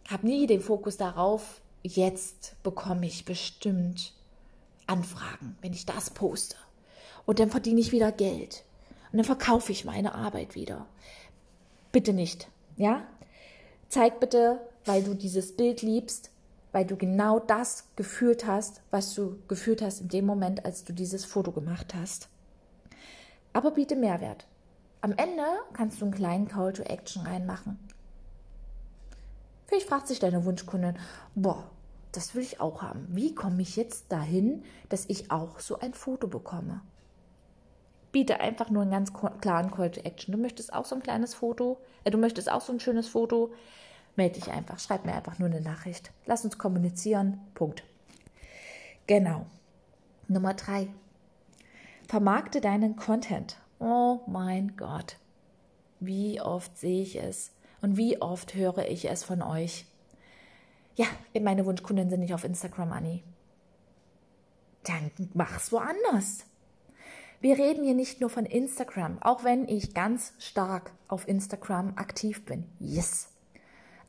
hab 0.09 0.25
nie 0.25 0.47
den 0.47 0.61
Fokus 0.61 0.97
darauf, 0.97 1.61
jetzt 1.83 2.57
bekomme 2.63 3.07
ich 3.07 3.25
bestimmt 3.25 4.13
Anfragen, 4.87 5.57
wenn 5.61 5.73
ich 5.73 5.87
das 5.87 6.11
poste. 6.11 6.57
Und 7.27 7.39
dann 7.39 7.51
verdiene 7.51 7.81
ich 7.81 7.93
wieder 7.93 8.11
Geld. 8.11 8.65
Und 9.13 9.19
dann 9.19 9.25
verkaufe 9.25 9.71
ich 9.71 9.85
meine 9.85 10.15
Arbeit 10.15 10.55
wieder. 10.55 10.87
Bitte 11.93 12.13
nicht, 12.13 12.49
ja? 12.77 13.07
Zeig 13.89 14.21
bitte 14.21 14.61
weil 14.89 15.05
du 15.05 15.15
dieses 15.15 15.55
Bild 15.55 15.83
liebst, 15.83 16.31
weil 16.73 16.87
du 16.87 16.97
genau 16.97 17.39
das 17.39 17.85
gefühlt 17.95 18.47
hast, 18.47 18.81
was 18.91 19.15
du 19.15 19.39
gefühlt 19.47 19.83
hast 19.83 20.01
in 20.01 20.09
dem 20.09 20.25
Moment, 20.25 20.65
als 20.65 20.83
du 20.85 20.95
dieses 20.95 21.27
Foto 21.27 21.53
gemacht 21.53 21.95
hast. 21.95 22.29
Aber 23.53 23.71
biete 23.71 23.97
Mehrwert. 23.97 24.47
Am 25.03 25.13
Ende 25.13 25.45
kannst 25.75 26.01
du 26.01 26.07
einen 26.07 26.15
kleinen 26.15 26.49
Call 26.49 26.73
to 26.73 26.83
Action 26.83 27.23
reinmachen. 27.23 27.79
Vielleicht 29.69 29.89
fragt 29.89 30.09
sich 30.09 30.19
deine 30.19 30.45
Wunschkundin, 30.45 30.97
boah, 31.35 31.71
das 32.13 32.35
will 32.35 32.43
ich 32.43 32.61
auch 32.61 32.83
haben. 32.83 33.07
Wie 33.11 33.35
komme 33.35 33.63
ich 33.63 33.77
jetzt 33.77 34.11
dahin, 34.11 34.65
dass 34.89 35.05
ich 35.07 35.31
auch 35.31 35.61
so 35.61 35.79
ein 35.79 35.95
Foto 35.95 36.27
bekomme? 36.27 36.81
Biete 38.11 38.41
einfach 38.41 38.71
nur 38.71 38.83
einen 38.83 38.91
ganz 38.91 39.13
klaren 39.41 39.71
Call 39.71 39.91
to 39.91 40.01
Action. 40.01 40.33
Du 40.33 40.39
möchtest 40.39 40.73
auch 40.73 40.87
so 40.87 40.97
ein 40.97 41.03
kleines 41.03 41.35
Foto, 41.35 41.79
äh, 42.05 42.11
du 42.11 42.19
möchtest 42.19 42.51
auch 42.51 42.63
so 42.63 42.73
ein 42.73 42.81
schönes 42.81 43.09
Foto 43.09 43.53
melde 44.19 44.41
dich 44.41 44.51
einfach. 44.51 44.79
Schreib 44.79 45.07
mir 45.07 45.15
einfach 45.15 45.39
nur 45.39 45.49
eine 45.49 45.63
Nachricht. 45.63 46.11
Lass 46.27 46.45
uns 46.45 46.59
kommunizieren. 46.59 47.41
Punkt. 47.55 47.85
Genau. 49.07 49.47
Nummer 50.27 50.53
drei. 50.53 50.89
Vermarkte 52.09 52.61
deinen 52.61 52.97
Content. 52.97 53.57
Oh 53.79 54.21
mein 54.27 54.77
Gott. 54.77 55.17
Wie 56.01 56.41
oft 56.41 56.77
sehe 56.77 57.03
ich 57.03 57.17
es 57.17 57.53
und 57.81 57.97
wie 57.97 58.21
oft 58.21 58.55
höre 58.55 58.89
ich 58.89 59.09
es 59.09 59.25
von 59.25 59.43
euch. 59.43 59.87
Ja, 60.97 61.07
meine 61.41 61.65
Wunschkunden 61.65 62.11
sind 62.11 62.21
nicht 62.21 62.35
auf 62.35 62.45
Instagram, 62.45 62.93
Anni. 62.93 63.23
Dann 64.85 65.11
mach's 65.35 65.71
woanders. 65.71 66.45
Wir 67.41 67.57
reden 67.57 67.85
hier 67.85 67.95
nicht 67.95 68.21
nur 68.21 68.31
von 68.31 68.47
Instagram, 68.47 69.23
auch 69.23 69.45
wenn 69.45 69.69
ich 69.69 69.95
ganz 69.95 70.33
stark 70.39 70.91
auf 71.07 71.29
Instagram 71.29 71.93
aktiv 71.97 72.45
bin. 72.45 72.65
Yes. 72.81 73.29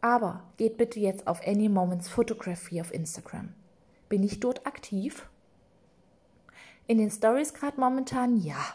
Aber 0.02 0.44
geht 0.58 0.78
bitte 0.78 1.00
jetzt 1.00 1.28
auf 1.28 1.46
Any 1.46 1.70
Moments 1.70 2.10
Photography 2.10 2.82
auf 2.82 2.92
Instagram. 2.92 3.54
Bin 4.08 4.24
ich 4.24 4.40
dort 4.40 4.66
aktiv? 4.66 5.30
In 6.88 6.98
den 6.98 7.12
Stories 7.12 7.54
gerade 7.54 7.80
momentan 7.80 8.38
ja. 8.38 8.66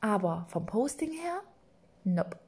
Aber 0.00 0.46
vom 0.48 0.66
Posting 0.66 1.12
her? 1.12 1.42
Nope. 2.02 2.38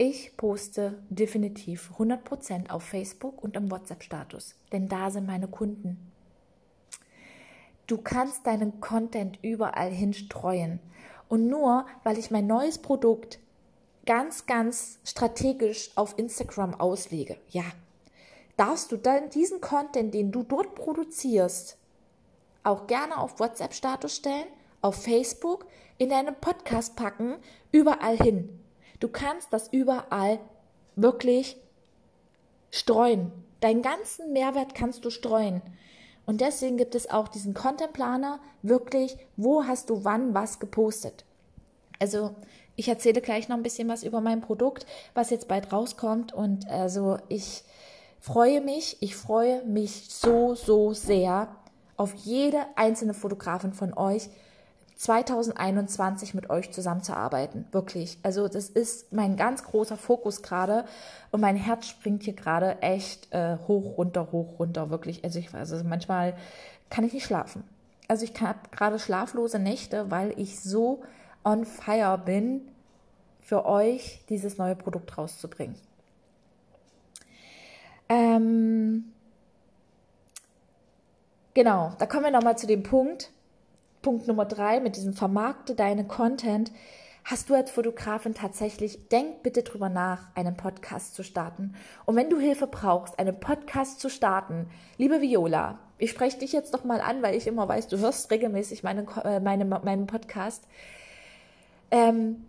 Ich 0.00 0.36
poste 0.36 1.02
definitiv 1.08 1.90
100% 1.98 2.70
auf 2.70 2.84
Facebook 2.84 3.42
und 3.42 3.56
im 3.56 3.68
WhatsApp-Status, 3.68 4.54
denn 4.70 4.86
da 4.86 5.10
sind 5.10 5.26
meine 5.26 5.48
Kunden. 5.48 6.12
Du 7.88 7.98
kannst 7.98 8.46
deinen 8.46 8.80
Content 8.80 9.40
überall 9.42 9.90
hinstreuen. 9.90 10.78
Und 11.28 11.48
nur 11.48 11.84
weil 12.04 12.16
ich 12.16 12.30
mein 12.30 12.46
neues 12.46 12.78
Produkt 12.78 13.40
ganz, 14.06 14.46
ganz 14.46 15.00
strategisch 15.04 15.90
auf 15.96 16.16
Instagram 16.16 16.74
auslege, 16.78 17.36
ja, 17.48 17.64
darfst 18.56 18.92
du 18.92 18.98
dann 18.98 19.30
diesen 19.30 19.60
Content, 19.60 20.14
den 20.14 20.30
du 20.30 20.44
dort 20.44 20.76
produzierst, 20.76 21.76
auch 22.62 22.86
gerne 22.86 23.18
auf 23.18 23.40
WhatsApp-Status 23.40 24.14
stellen, 24.14 24.46
auf 24.80 25.02
Facebook, 25.02 25.66
in 25.96 26.10
deinen 26.10 26.36
Podcast 26.36 26.94
packen, 26.94 27.34
überall 27.72 28.16
hin. 28.16 28.60
Du 29.00 29.08
kannst 29.08 29.52
das 29.52 29.68
überall 29.68 30.40
wirklich 30.96 31.56
streuen. 32.70 33.32
Deinen 33.60 33.82
ganzen 33.82 34.32
Mehrwert 34.32 34.74
kannst 34.74 35.04
du 35.04 35.10
streuen. 35.10 35.62
Und 36.26 36.40
deswegen 36.40 36.76
gibt 36.76 36.94
es 36.94 37.08
auch 37.08 37.28
diesen 37.28 37.54
Content 37.54 37.92
Planer, 37.92 38.40
wirklich, 38.62 39.16
wo 39.36 39.64
hast 39.64 39.88
du 39.90 40.04
wann 40.04 40.34
was 40.34 40.58
gepostet. 40.58 41.24
Also 41.98 42.34
ich 42.76 42.88
erzähle 42.88 43.20
gleich 43.20 43.48
noch 43.48 43.56
ein 43.56 43.62
bisschen 43.62 43.88
was 43.88 44.04
über 44.04 44.20
mein 44.20 44.40
Produkt, 44.40 44.86
was 45.14 45.30
jetzt 45.30 45.48
bald 45.48 45.72
rauskommt. 45.72 46.32
Und 46.32 46.68
also 46.68 47.18
ich 47.28 47.64
freue 48.20 48.60
mich, 48.60 48.98
ich 49.00 49.16
freue 49.16 49.64
mich 49.64 50.08
so, 50.10 50.54
so 50.54 50.92
sehr 50.92 51.56
auf 51.96 52.14
jede 52.14 52.66
einzelne 52.76 53.14
Fotografin 53.14 53.72
von 53.72 53.94
euch, 53.94 54.28
2021 54.98 56.34
mit 56.34 56.50
euch 56.50 56.72
zusammenzuarbeiten. 56.72 57.66
Wirklich. 57.70 58.18
Also 58.24 58.48
das 58.48 58.68
ist 58.68 59.12
mein 59.12 59.36
ganz 59.36 59.62
großer 59.62 59.96
Fokus 59.96 60.42
gerade 60.42 60.84
und 61.30 61.40
mein 61.40 61.54
Herz 61.54 61.86
springt 61.86 62.24
hier 62.24 62.34
gerade 62.34 62.82
echt 62.82 63.32
äh, 63.32 63.56
hoch, 63.68 63.96
runter, 63.96 64.32
hoch, 64.32 64.58
runter. 64.58 64.90
Wirklich. 64.90 65.22
Also 65.22 65.38
ich 65.38 65.52
weiß, 65.52 65.72
also 65.72 65.84
manchmal 65.84 66.34
kann 66.90 67.04
ich 67.04 67.12
nicht 67.12 67.24
schlafen. 67.24 67.62
also 68.08 68.24
ich 68.24 68.40
habe 68.40 68.58
gerade 68.72 68.98
schlaflose 68.98 69.60
Nächte, 69.60 70.10
weil 70.10 70.32
ich 70.36 70.60
so 70.60 71.02
on 71.44 71.64
fire 71.64 72.18
bin, 72.18 72.62
für 73.40 73.64
euch 73.64 74.20
dieses 74.28 74.58
neue 74.58 74.74
Produkt 74.76 75.16
rauszubringen. 75.16 75.76
Ähm, 78.08 79.04
genau, 81.54 81.92
da 81.98 82.06
kommen 82.06 82.24
wir 82.24 82.30
nochmal 82.30 82.58
zu 82.58 82.66
dem 82.66 82.82
Punkt, 82.82 83.30
Punkt 84.02 84.26
Nummer 84.26 84.44
drei 84.44 84.80
mit 84.80 84.96
diesem 84.96 85.12
Vermarkte 85.12 85.74
deine 85.74 86.04
Content. 86.04 86.72
Hast 87.24 87.50
du 87.50 87.54
als 87.54 87.70
Fotografin 87.70 88.32
tatsächlich, 88.34 89.08
denk 89.08 89.42
bitte 89.42 89.62
drüber 89.62 89.90
nach, 89.90 90.34
einen 90.34 90.56
Podcast 90.56 91.14
zu 91.14 91.22
starten. 91.22 91.74
Und 92.06 92.16
wenn 92.16 92.30
du 92.30 92.38
Hilfe 92.38 92.66
brauchst, 92.66 93.18
einen 93.18 93.38
Podcast 93.38 94.00
zu 94.00 94.08
starten, 94.08 94.70
liebe 94.96 95.20
Viola, 95.20 95.78
ich 95.98 96.10
spreche 96.10 96.38
dich 96.38 96.52
jetzt 96.52 96.72
doch 96.72 96.84
mal 96.84 97.00
an, 97.00 97.22
weil 97.22 97.34
ich 97.34 97.46
immer 97.46 97.68
weiß, 97.68 97.88
du 97.88 97.98
hörst 97.98 98.30
regelmäßig 98.30 98.82
meine, 98.82 99.04
äh, 99.24 99.40
meine, 99.40 99.64
meinen 99.64 100.06
Podcast. 100.06 100.64
Ähm, 101.90 102.44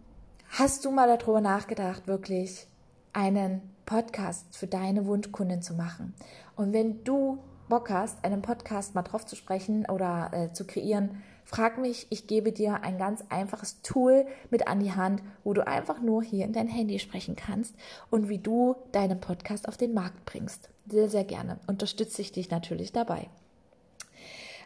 hast 0.49 0.85
du 0.85 0.91
mal 0.91 1.07
darüber 1.17 1.41
nachgedacht, 1.41 2.07
wirklich 2.07 2.67
einen 3.11 3.61
Podcast 3.85 4.55
für 4.55 4.67
deine 4.67 5.05
Wunschkunden 5.07 5.61
zu 5.61 5.73
machen? 5.73 6.13
Und 6.55 6.73
wenn 6.73 7.03
du 7.03 7.39
Bock 7.69 7.89
hast, 7.89 8.23
einen 8.23 8.41
Podcast 8.41 8.95
mal 8.95 9.03
drauf 9.03 9.25
zu 9.25 9.35
sprechen 9.35 9.85
oder 9.87 10.31
äh, 10.33 10.53
zu 10.53 10.65
kreieren, 10.65 11.21
frag 11.49 11.79
mich, 11.79 12.05
ich 12.11 12.27
gebe 12.27 12.51
dir 12.51 12.83
ein 12.83 12.99
ganz 12.99 13.23
einfaches 13.29 13.81
Tool 13.81 14.27
mit 14.51 14.67
an 14.67 14.79
die 14.79 14.93
Hand, 14.93 15.23
wo 15.43 15.53
du 15.53 15.65
einfach 15.65 15.99
nur 15.99 16.21
hier 16.21 16.45
in 16.45 16.53
dein 16.53 16.67
Handy 16.67 16.99
sprechen 16.99 17.35
kannst 17.35 17.73
und 18.11 18.29
wie 18.29 18.37
du 18.37 18.75
deinen 18.91 19.19
Podcast 19.19 19.67
auf 19.67 19.75
den 19.75 19.95
Markt 19.95 20.25
bringst. 20.25 20.69
Sehr, 20.87 21.09
sehr 21.09 21.23
gerne. 21.23 21.59
Unterstütze 21.65 22.21
ich 22.21 22.31
dich 22.31 22.51
natürlich 22.51 22.91
dabei. 22.91 23.29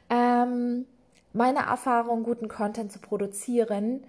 Ähm, 0.10 0.86
meine 1.32 1.60
Erfahrung, 1.60 2.24
guten 2.24 2.50
Content 2.50 2.92
zu 2.92 3.00
produzieren, 3.00 4.04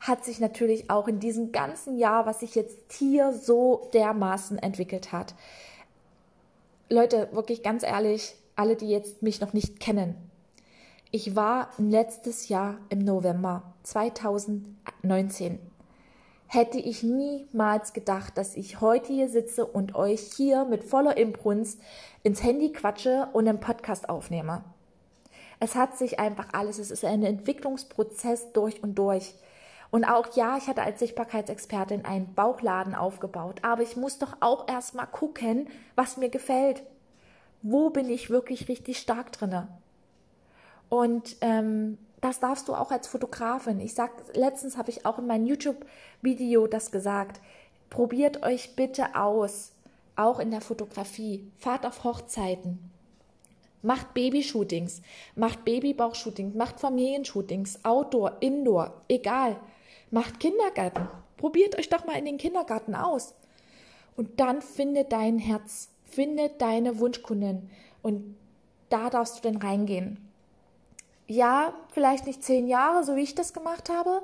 hat 0.00 0.24
sich 0.24 0.40
natürlich 0.40 0.88
auch 0.88 1.08
in 1.08 1.20
diesem 1.20 1.52
ganzen 1.52 1.98
Jahr, 1.98 2.24
was 2.24 2.40
sich 2.40 2.54
jetzt 2.54 2.94
hier 2.94 3.34
so 3.34 3.90
dermaßen 3.92 4.58
entwickelt 4.58 5.12
hat. 5.12 5.34
Leute, 6.88 7.28
wirklich 7.32 7.62
ganz 7.62 7.82
ehrlich, 7.82 8.34
alle, 8.56 8.76
die 8.76 8.88
jetzt 8.88 9.22
mich 9.22 9.42
noch 9.42 9.52
nicht 9.52 9.78
kennen, 9.78 10.14
ich 11.10 11.36
war 11.36 11.70
letztes 11.78 12.48
Jahr 12.48 12.78
im 12.88 13.00
November 13.00 13.74
2019. 13.84 15.58
Hätte 16.46 16.78
ich 16.78 17.02
niemals 17.02 17.92
gedacht, 17.92 18.38
dass 18.38 18.56
ich 18.56 18.80
heute 18.80 19.12
hier 19.12 19.28
sitze 19.28 19.66
und 19.66 19.94
euch 19.94 20.20
hier 20.36 20.64
mit 20.64 20.84
voller 20.84 21.16
Imbrunst 21.16 21.80
ins 22.22 22.42
Handy 22.42 22.72
quatsche 22.72 23.28
und 23.32 23.48
einen 23.48 23.60
Podcast 23.60 24.08
aufnehme. 24.08 24.64
Es 25.60 25.74
hat 25.74 25.96
sich 25.96 26.18
einfach 26.18 26.48
alles, 26.52 26.78
es 26.78 26.90
ist 26.90 27.04
ein 27.04 27.22
Entwicklungsprozess 27.22 28.52
durch 28.52 28.82
und 28.82 28.96
durch. 28.96 29.34
Und 29.90 30.04
auch 30.04 30.34
ja, 30.34 30.56
ich 30.56 30.66
hatte 30.66 30.82
als 30.82 30.98
Sichtbarkeitsexpertin 30.98 32.04
einen 32.04 32.34
Bauchladen 32.34 32.94
aufgebaut, 32.94 33.60
aber 33.62 33.82
ich 33.82 33.96
muss 33.96 34.18
doch 34.18 34.36
auch 34.40 34.68
erstmal 34.68 35.06
gucken, 35.06 35.68
was 35.94 36.16
mir 36.16 36.28
gefällt. 36.28 36.82
Wo 37.62 37.90
bin 37.90 38.10
ich 38.10 38.28
wirklich 38.28 38.68
richtig 38.68 38.98
stark 38.98 39.32
drinne? 39.32 39.68
Und 40.88 41.36
ähm, 41.40 41.98
das 42.24 42.40
darfst 42.40 42.68
du 42.68 42.74
auch 42.74 42.90
als 42.90 43.06
Fotografin. 43.06 43.80
Ich 43.80 43.92
sag, 43.92 44.10
letztens 44.34 44.78
habe 44.78 44.88
ich 44.88 45.04
auch 45.04 45.18
in 45.18 45.26
meinem 45.26 45.44
YouTube-Video 45.44 46.66
das 46.66 46.90
gesagt. 46.90 47.42
Probiert 47.90 48.42
euch 48.42 48.74
bitte 48.76 49.14
aus, 49.14 49.72
auch 50.16 50.38
in 50.38 50.50
der 50.50 50.62
Fotografie. 50.62 51.46
Fahrt 51.58 51.84
auf 51.84 52.02
Hochzeiten. 52.02 52.90
Macht 53.82 54.14
Babyshootings, 54.14 55.02
macht 55.36 55.66
Babybauchshootings, 55.66 56.54
macht 56.54 56.80
Familienshootings, 56.80 57.84
Outdoor, 57.84 58.38
Indoor, 58.40 59.02
egal. 59.08 59.60
Macht 60.10 60.40
Kindergarten. 60.40 61.06
Probiert 61.36 61.78
euch 61.78 61.90
doch 61.90 62.06
mal 62.06 62.16
in 62.16 62.24
den 62.24 62.38
Kindergarten 62.38 62.94
aus. 62.94 63.34
Und 64.16 64.40
dann 64.40 64.62
finde 64.62 65.04
dein 65.04 65.38
Herz, 65.38 65.90
finde 66.06 66.48
deine 66.56 66.98
Wunschkundin. 66.98 67.68
Und 68.00 68.34
da 68.88 69.10
darfst 69.10 69.44
du 69.44 69.50
dann 69.50 69.60
reingehen 69.60 70.23
ja, 71.26 71.72
vielleicht 71.90 72.26
nicht 72.26 72.42
zehn 72.42 72.66
Jahre, 72.66 73.04
so 73.04 73.16
wie 73.16 73.22
ich 73.22 73.34
das 73.34 73.52
gemacht 73.52 73.90
habe, 73.90 74.22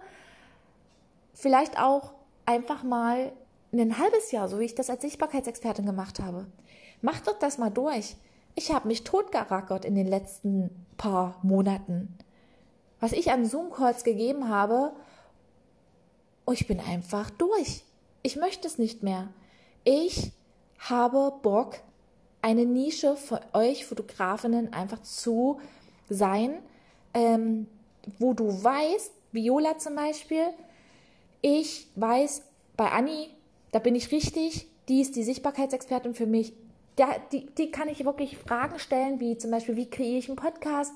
vielleicht 1.34 1.78
auch 1.78 2.12
einfach 2.46 2.82
mal 2.82 3.32
ein 3.72 3.98
halbes 3.98 4.32
Jahr, 4.32 4.48
so 4.48 4.58
wie 4.58 4.64
ich 4.64 4.74
das 4.74 4.90
als 4.90 5.02
Sichtbarkeitsexpertin 5.02 5.86
gemacht 5.86 6.20
habe. 6.20 6.46
Macht 7.02 7.26
doch 7.26 7.38
das 7.38 7.58
mal 7.58 7.70
durch. 7.70 8.16
Ich 8.54 8.72
habe 8.72 8.88
mich 8.88 9.04
totgerackert 9.04 9.84
in 9.84 9.94
den 9.94 10.08
letzten 10.08 10.70
paar 10.96 11.38
Monaten. 11.42 12.18
Was 12.98 13.12
ich 13.12 13.30
an 13.30 13.46
Zoom-Calls 13.46 14.04
gegeben 14.04 14.48
habe, 14.48 14.92
oh, 16.44 16.52
ich 16.52 16.66
bin 16.66 16.80
einfach 16.80 17.30
durch. 17.30 17.84
Ich 18.22 18.36
möchte 18.36 18.66
es 18.66 18.76
nicht 18.76 19.02
mehr. 19.02 19.28
Ich 19.84 20.32
habe 20.78 21.32
Bock, 21.42 21.76
eine 22.42 22.66
Nische 22.66 23.16
für 23.16 23.40
euch 23.52 23.86
Fotografinnen 23.86 24.72
einfach 24.72 25.00
zu 25.02 25.60
sein, 26.08 26.58
ähm, 27.14 27.66
wo 28.18 28.32
du 28.32 28.62
weißt, 28.62 29.12
Viola 29.32 29.78
zum 29.78 29.96
Beispiel, 29.96 30.44
ich 31.42 31.88
weiß, 31.96 32.42
bei 32.76 32.90
Anni, 32.90 33.28
da 33.72 33.78
bin 33.78 33.94
ich 33.94 34.10
richtig, 34.12 34.66
die 34.88 35.00
ist 35.00 35.16
die 35.16 35.22
Sichtbarkeitsexpertin 35.22 36.14
für 36.14 36.26
mich. 36.26 36.52
Da, 36.96 37.16
die, 37.32 37.46
die 37.46 37.70
kann 37.70 37.88
ich 37.88 38.04
wirklich 38.04 38.36
Fragen 38.36 38.78
stellen, 38.78 39.20
wie 39.20 39.38
zum 39.38 39.50
Beispiel, 39.50 39.76
wie 39.76 39.88
kreiere 39.88 40.18
ich 40.18 40.28
einen 40.28 40.36
Podcast, 40.36 40.92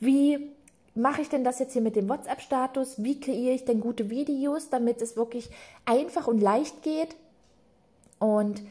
wie 0.00 0.50
mache 0.94 1.22
ich 1.22 1.28
denn 1.28 1.44
das 1.44 1.58
jetzt 1.58 1.72
hier 1.72 1.82
mit 1.82 1.96
dem 1.96 2.08
WhatsApp-Status, 2.08 3.02
wie 3.02 3.20
kreiere 3.20 3.54
ich 3.54 3.64
denn 3.64 3.80
gute 3.80 4.10
Videos, 4.10 4.70
damit 4.70 5.02
es 5.02 5.16
wirklich 5.16 5.50
einfach 5.84 6.26
und 6.26 6.40
leicht 6.40 6.82
geht. 6.82 7.16
Und 8.18 8.62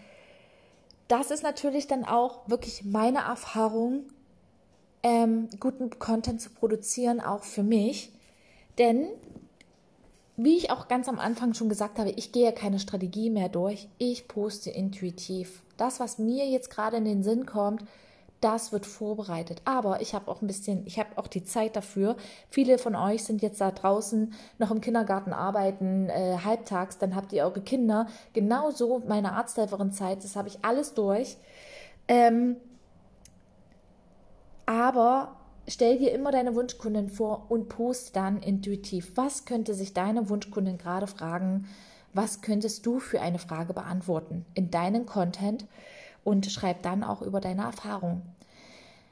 das 1.07 1.31
ist 1.31 1.43
natürlich 1.43 1.87
dann 1.87 2.05
auch 2.05 2.47
wirklich 2.47 2.85
meine 2.85 3.19
Erfahrung 3.19 4.05
ähm, 5.03 5.49
guten 5.59 5.89
Content 5.99 6.41
zu 6.41 6.49
produzieren, 6.49 7.19
auch 7.19 7.43
für 7.43 7.63
mich. 7.63 8.11
Denn, 8.77 9.07
wie 10.37 10.57
ich 10.57 10.71
auch 10.71 10.87
ganz 10.87 11.07
am 11.07 11.19
Anfang 11.19 11.53
schon 11.53 11.69
gesagt 11.69 11.99
habe, 11.99 12.11
ich 12.11 12.31
gehe 12.31 12.53
keine 12.53 12.79
Strategie 12.79 13.29
mehr 13.29 13.49
durch. 13.49 13.87
Ich 13.97 14.27
poste 14.27 14.71
intuitiv. 14.71 15.61
Das, 15.77 15.99
was 15.99 16.17
mir 16.17 16.47
jetzt 16.47 16.69
gerade 16.69 16.97
in 16.97 17.05
den 17.05 17.23
Sinn 17.23 17.45
kommt, 17.45 17.83
das 18.43 18.73
wird 18.73 18.85
vorbereitet. 18.85 19.61
Aber 19.63 20.01
ich 20.01 20.13
habe 20.13 20.29
auch 20.29 20.41
ein 20.41 20.47
bisschen, 20.47 20.85
ich 20.85 20.99
habe 20.99 21.17
auch 21.17 21.27
die 21.27 21.45
Zeit 21.45 21.75
dafür. 21.75 22.17
Viele 22.49 22.77
von 22.77 22.95
euch 22.95 23.23
sind 23.23 23.41
jetzt 23.41 23.61
da 23.61 23.71
draußen 23.71 24.33
noch 24.57 24.71
im 24.71 24.81
Kindergarten 24.81 25.31
arbeiten, 25.31 26.09
äh, 26.09 26.37
halbtags, 26.43 26.97
dann 26.97 27.15
habt 27.15 27.31
ihr 27.31 27.43
eure 27.43 27.61
Kinder. 27.61 28.07
Genauso 28.33 29.01
meine 29.07 29.33
Arzthelferin-Zeit, 29.33 30.23
das 30.23 30.35
habe 30.35 30.49
ich 30.49 30.59
alles 30.61 30.93
durch. 30.93 31.37
Ähm, 32.09 32.57
aber 34.65 35.35
stell 35.67 35.97
dir 35.97 36.11
immer 36.11 36.31
deine 36.31 36.55
Wunschkundin 36.55 37.09
vor 37.09 37.45
und 37.49 37.69
post 37.69 38.15
dann 38.15 38.41
intuitiv. 38.41 39.13
Was 39.15 39.45
könnte 39.45 39.73
sich 39.73 39.93
deine 39.93 40.29
Wunschkundin 40.29 40.77
gerade 40.77 41.07
fragen? 41.07 41.67
Was 42.13 42.41
könntest 42.41 42.85
du 42.85 42.99
für 42.99 43.21
eine 43.21 43.39
Frage 43.39 43.73
beantworten 43.73 44.45
in 44.53 44.71
deinem 44.71 45.05
Content? 45.05 45.65
Und 46.23 46.45
schreib 46.45 46.83
dann 46.83 47.03
auch 47.03 47.21
über 47.21 47.41
deine 47.41 47.63
Erfahrung. 47.63 48.21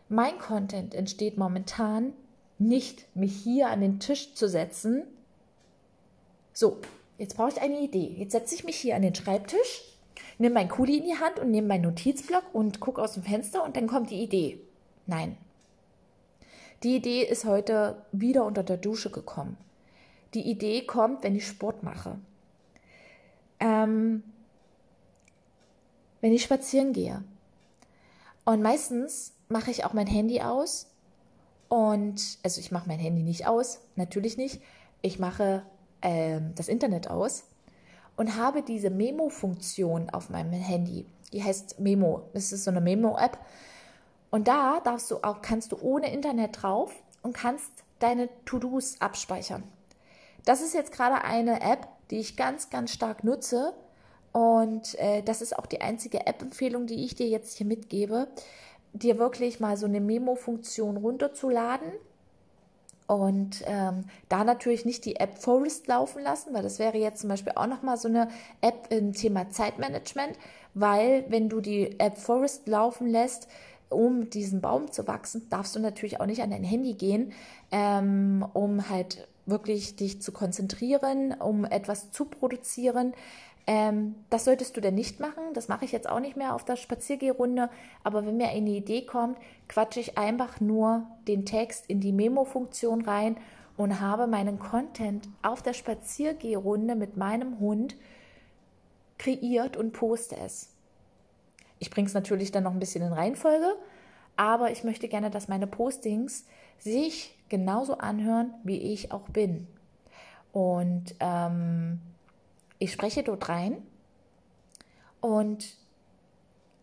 Mein 0.07 0.37
Content 0.39 0.95
entsteht 0.95 1.37
momentan 1.37 2.13
nicht, 2.57 3.05
mich 3.15 3.35
hier 3.35 3.67
an 3.69 3.81
den 3.81 3.99
Tisch 3.99 4.33
zu 4.33 4.47
setzen. 4.47 5.03
So, 6.53 6.77
jetzt 7.17 7.35
brauche 7.35 7.49
ich 7.49 7.61
eine 7.61 7.81
Idee. 7.81 8.15
Jetzt 8.17 8.31
setze 8.31 8.55
ich 8.55 8.63
mich 8.63 8.77
hier 8.77 8.95
an 8.95 9.01
den 9.01 9.15
Schreibtisch, 9.15 9.83
nehme 10.37 10.53
mein 10.53 10.69
Kuli 10.69 10.97
in 10.97 11.05
die 11.05 11.17
Hand 11.17 11.39
und 11.39 11.51
nehme 11.51 11.67
meinen 11.67 11.83
Notizblock 11.83 12.43
und 12.53 12.79
gucke 12.79 13.01
aus 13.01 13.13
dem 13.13 13.23
Fenster 13.23 13.63
und 13.63 13.75
dann 13.75 13.87
kommt 13.87 14.09
die 14.09 14.21
Idee. 14.21 14.61
Nein. 15.11 15.35
Die 16.83 16.95
Idee 16.95 17.23
ist 17.23 17.43
heute 17.43 18.05
wieder 18.13 18.45
unter 18.45 18.63
der 18.63 18.77
Dusche 18.77 19.11
gekommen. 19.11 19.57
Die 20.33 20.49
Idee 20.49 20.85
kommt, 20.85 21.25
wenn 21.25 21.35
ich 21.35 21.45
Sport 21.45 21.83
mache. 21.83 22.17
Ähm, 23.59 24.23
wenn 26.21 26.31
ich 26.31 26.43
spazieren 26.43 26.93
gehe. 26.93 27.25
Und 28.45 28.61
meistens 28.61 29.33
mache 29.49 29.69
ich 29.69 29.83
auch 29.83 29.91
mein 29.91 30.07
Handy 30.07 30.39
aus. 30.39 30.87
Und, 31.67 32.37
also 32.41 32.61
ich 32.61 32.71
mache 32.71 32.87
mein 32.87 32.99
Handy 32.99 33.21
nicht 33.21 33.47
aus, 33.47 33.81
natürlich 33.97 34.37
nicht. 34.37 34.61
Ich 35.01 35.19
mache 35.19 35.65
ähm, 36.01 36.53
das 36.55 36.69
Internet 36.69 37.09
aus 37.09 37.43
und 38.15 38.37
habe 38.37 38.61
diese 38.61 38.89
Memo-Funktion 38.89 40.09
auf 40.09 40.29
meinem 40.29 40.53
Handy. 40.53 41.05
Die 41.33 41.43
heißt 41.43 41.81
Memo. 41.81 42.29
Das 42.33 42.53
ist 42.53 42.63
so 42.63 42.71
eine 42.71 42.79
Memo-App. 42.79 43.37
Und 44.31 44.47
da 44.47 44.79
darfst 44.79 45.11
du 45.11 45.17
auch, 45.17 45.41
kannst 45.41 45.71
du 45.71 45.77
ohne 45.79 46.11
Internet 46.11 46.63
drauf 46.63 46.91
und 47.21 47.33
kannst 47.33 47.69
deine 47.99 48.29
To-Dos 48.45 48.99
abspeichern. 48.99 49.63
Das 50.45 50.61
ist 50.61 50.73
jetzt 50.73 50.91
gerade 50.91 51.23
eine 51.23 51.61
App, 51.61 51.87
die 52.09 52.19
ich 52.19 52.35
ganz, 52.35 52.69
ganz 52.71 52.91
stark 52.91 53.23
nutze. 53.23 53.73
Und 54.31 54.97
äh, 54.97 55.21
das 55.21 55.41
ist 55.41 55.57
auch 55.57 55.65
die 55.67 55.81
einzige 55.81 56.25
App-Empfehlung, 56.25 56.87
die 56.87 57.03
ich 57.03 57.13
dir 57.15 57.27
jetzt 57.27 57.57
hier 57.57 57.67
mitgebe, 57.67 58.27
dir 58.93 59.19
wirklich 59.19 59.59
mal 59.59 59.77
so 59.77 59.85
eine 59.85 59.99
Memo-Funktion 60.01 60.97
runterzuladen 60.97 61.91
Und 63.11 63.63
ähm, 63.65 64.05
da 64.29 64.45
natürlich 64.45 64.85
nicht 64.85 65.03
die 65.03 65.17
App 65.17 65.37
Forest 65.37 65.87
laufen 65.87 66.23
lassen, 66.23 66.53
weil 66.53 66.63
das 66.63 66.79
wäre 66.79 66.97
jetzt 66.97 67.19
zum 67.19 67.29
Beispiel 67.29 67.51
auch 67.57 67.67
nochmal 67.67 67.97
so 67.97 68.07
eine 68.07 68.29
App 68.61 68.87
im 68.89 69.11
Thema 69.11 69.49
Zeitmanagement, 69.49 70.37
weil 70.75 71.25
wenn 71.27 71.49
du 71.49 71.59
die 71.59 71.99
App 71.99 72.17
Forest 72.17 72.69
laufen 72.69 73.07
lässt, 73.07 73.49
um 73.91 74.29
diesen 74.29 74.61
Baum 74.61 74.91
zu 74.91 75.07
wachsen, 75.07 75.47
darfst 75.49 75.75
du 75.75 75.79
natürlich 75.79 76.19
auch 76.19 76.25
nicht 76.25 76.41
an 76.41 76.51
dein 76.51 76.63
Handy 76.63 76.93
gehen, 76.93 77.33
ähm, 77.71 78.45
um 78.53 78.89
halt 78.89 79.27
wirklich 79.45 79.95
dich 79.95 80.21
zu 80.21 80.31
konzentrieren, 80.31 81.33
um 81.33 81.65
etwas 81.65 82.11
zu 82.11 82.25
produzieren. 82.25 83.13
Ähm, 83.67 84.15
das 84.29 84.45
solltest 84.45 84.75
du 84.75 84.81
denn 84.81 84.95
nicht 84.95 85.19
machen. 85.19 85.53
Das 85.53 85.67
mache 85.67 85.85
ich 85.85 85.91
jetzt 85.91 86.09
auch 86.09 86.19
nicht 86.19 86.37
mehr 86.37 86.55
auf 86.55 86.65
der 86.65 86.75
Spaziergehrunde. 86.75 87.69
Aber 88.03 88.25
wenn 88.25 88.37
mir 88.37 88.49
eine 88.49 88.69
Idee 88.71 89.05
kommt, 89.05 89.37
quatsche 89.67 89.99
ich 89.99 90.17
einfach 90.17 90.59
nur 90.59 91.07
den 91.27 91.45
Text 91.45 91.85
in 91.87 91.99
die 91.99 92.11
Memo-Funktion 92.11 93.03
rein 93.03 93.37
und 93.77 93.99
habe 93.99 94.27
meinen 94.27 94.59
Content 94.59 95.27
auf 95.41 95.61
der 95.61 95.73
Spaziergehrunde 95.73 96.95
mit 96.95 97.17
meinem 97.17 97.59
Hund 97.59 97.95
kreiert 99.17 99.77
und 99.77 99.93
poste 99.93 100.35
es. 100.37 100.70
Ich 101.81 101.89
bringe 101.89 102.07
es 102.07 102.13
natürlich 102.13 102.51
dann 102.51 102.63
noch 102.63 102.73
ein 102.73 102.79
bisschen 102.79 103.03
in 103.03 103.11
Reihenfolge, 103.11 103.75
aber 104.37 104.71
ich 104.71 104.83
möchte 104.83 105.07
gerne, 105.07 105.31
dass 105.31 105.47
meine 105.47 105.65
Postings 105.65 106.45
sich 106.77 107.35
genauso 107.49 107.97
anhören, 107.97 108.53
wie 108.63 108.77
ich 108.77 109.11
auch 109.11 109.27
bin. 109.29 109.65
Und 110.53 111.15
ähm, 111.19 111.99
ich 112.77 112.91
spreche 112.91 113.23
dort 113.23 113.49
rein 113.49 113.81
und 115.21 115.75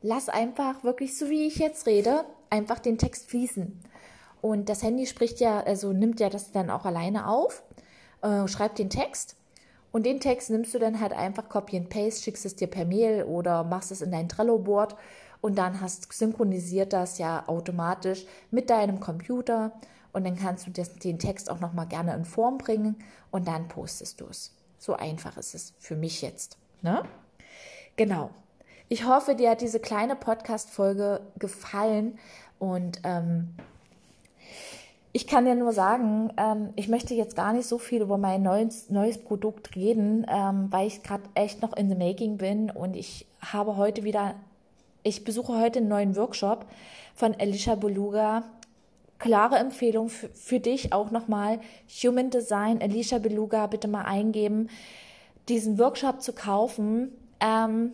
lass 0.03 0.29
einfach 0.29 0.83
wirklich 0.83 1.17
so 1.17 1.31
wie 1.31 1.47
ich 1.47 1.59
jetzt 1.59 1.87
rede, 1.87 2.25
einfach 2.51 2.81
den 2.81 2.99
Text 2.99 3.31
fließen. 3.31 3.81
Und 4.43 4.69
das 4.69 4.83
Handy 4.83 5.07
spricht 5.07 5.39
ja, 5.39 5.61
also 5.61 5.93
nimmt 5.93 6.19
ja 6.19 6.29
das 6.29 6.51
dann 6.51 6.71
auch 6.71 6.85
alleine 6.85 7.29
auf, 7.29 7.63
äh, 8.23 8.49
schreibt 8.49 8.81
den 8.81 8.91
Text 8.91 9.37
und 9.93 10.05
den 10.05 10.21
Text 10.21 10.51
nimmst 10.51 10.75
du 10.75 10.79
dann 10.79 11.01
halt 11.01 11.13
einfach 11.13 11.49
Copy 11.49 11.77
and 11.77 11.89
Paste, 11.89 12.23
schickst 12.23 12.45
es 12.45 12.57
dir 12.57 12.69
per 12.69 12.85
Mail 12.85 13.25
oder 13.25 13.65
machst 13.65 13.91
es 13.91 14.03
in 14.03 14.13
dein 14.13 14.29
Trello-Board 14.29 14.97
und 15.41 15.57
dann 15.57 15.81
hast 15.81 16.13
synchronisiert 16.13 16.93
das 16.93 17.19
ja 17.19 17.45
automatisch 17.47 18.27
mit 18.51 18.71
deinem 18.71 19.01
Computer 19.01 19.73
und 20.13 20.25
dann 20.25 20.37
kannst 20.37 20.67
du 20.67 20.71
das, 20.71 20.95
den 20.95 21.19
Text 21.19 21.51
auch 21.51 21.61
noch 21.61 21.73
mal 21.73 21.85
gerne 21.85 22.15
in 22.15 22.25
Form 22.25 22.59
bringen 22.59 22.97
und 23.31 23.49
dann 23.49 23.69
postest 23.69 24.21
du 24.21 24.27
es. 24.27 24.53
So 24.79 24.95
einfach 24.95 25.37
ist 25.37 25.55
es 25.55 25.75
für 25.79 25.97
mich 25.97 26.23
jetzt. 26.23 26.57
Ne? 26.83 27.03
Genau. 27.97 28.31
Ich 28.89 29.05
hoffe, 29.05 29.35
dir 29.35 29.51
hat 29.51 29.61
diese 29.61 29.81
kleine 29.81 30.17
Podcast-Folge 30.17 31.21
gefallen 31.39 32.19
und 32.59 33.01
ähm, 33.05 33.55
ich 35.19 35.27
kann 35.27 35.47
dir 35.47 35.57
nur 35.57 35.73
sagen, 35.73 36.33
ähm, 36.37 36.69
ich 36.77 36.87
möchte 36.87 37.13
jetzt 37.13 37.35
gar 37.35 37.53
nicht 37.53 37.67
so 37.67 37.79
viel 37.79 38.03
über 38.03 38.19
mein 38.19 38.41
neues, 38.41 38.89
neues 38.89 39.19
Produkt 39.19 39.75
reden, 39.75 40.25
ähm, 40.29 40.69
weil 40.71 40.87
ich 40.87 41.03
gerade 41.03 41.25
echt 41.35 41.61
noch 41.61 41.77
in 41.77 41.89
the 41.89 41.97
making 41.97 42.37
bin 42.37 42.71
und 42.71 42.95
ich 42.95 43.27
habe 43.41 43.77
heute 43.77 44.05
wieder, 44.05 44.37
ich 45.03 45.25
besuche 45.25 45.59
heute 45.59 45.81
einen 45.81 45.89
neuen 45.89 46.15
Workshop 46.15 46.67
von 47.17 47.35
Alicia 47.35 47.75
Beluga. 47.75 48.45
Klare 49.19 49.57
Empfehlung 49.57 50.09
für, 50.09 50.29
für 50.29 50.61
dich 50.61 50.93
auch 50.93 51.11
nochmal. 51.11 51.59
Human 52.05 52.31
Design, 52.31 52.81
Alicia 52.81 53.19
Beluga, 53.19 53.67
bitte 53.67 53.89
mal 53.89 54.03
eingeben, 54.03 54.69
diesen 55.49 55.81
Workshop 55.81 56.23
zu 56.23 56.33
kaufen. 56.33 57.11
Ähm, 57.41 57.91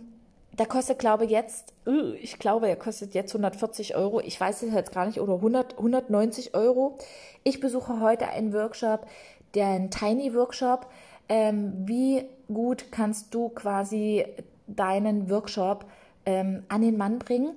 der 0.59 0.67
kostet, 0.67 0.99
glaube 0.99 1.25
ich, 1.25 1.31
jetzt, 1.31 1.73
äh, 1.87 2.15
ich 2.17 2.39
glaube, 2.39 2.69
er 2.69 2.77
kostet 2.77 3.15
jetzt 3.15 3.33
140 3.35 3.97
Euro. 3.97 4.21
Ich 4.21 4.41
weiß 4.41 4.63
es 4.63 4.73
jetzt 4.73 4.93
gar 4.93 5.07
nicht, 5.07 5.21
oder 5.21 5.35
100, 5.35 5.77
190 5.77 6.55
Euro. 6.55 6.97
Ich 7.43 7.61
besuche 7.61 8.01
heute 8.01 8.29
einen 8.29 8.53
Workshop, 8.53 9.07
der 9.55 9.69
ein 9.69 9.91
Tiny 9.91 10.35
Workshop. 10.35 10.87
Ähm, 11.29 11.73
wie 11.87 12.25
gut 12.53 12.93
kannst 12.93 13.35
du 13.35 13.49
quasi 13.49 14.25
deinen 14.67 15.31
Workshop 15.31 15.87
ähm, 16.27 16.65
an 16.69 16.83
den 16.83 16.97
Mann 16.97 17.19
bringen? 17.19 17.55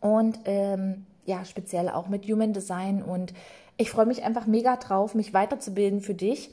Und 0.00 0.40
ähm, 0.44 1.06
ja, 1.26 1.44
speziell 1.44 1.88
auch 1.88 2.08
mit 2.08 2.26
Human 2.26 2.52
Design. 2.52 3.02
Und 3.02 3.34
ich 3.76 3.90
freue 3.90 4.06
mich 4.06 4.24
einfach 4.24 4.46
mega 4.46 4.76
drauf, 4.76 5.14
mich 5.14 5.34
weiterzubilden 5.34 6.00
für 6.00 6.14
dich. 6.14 6.50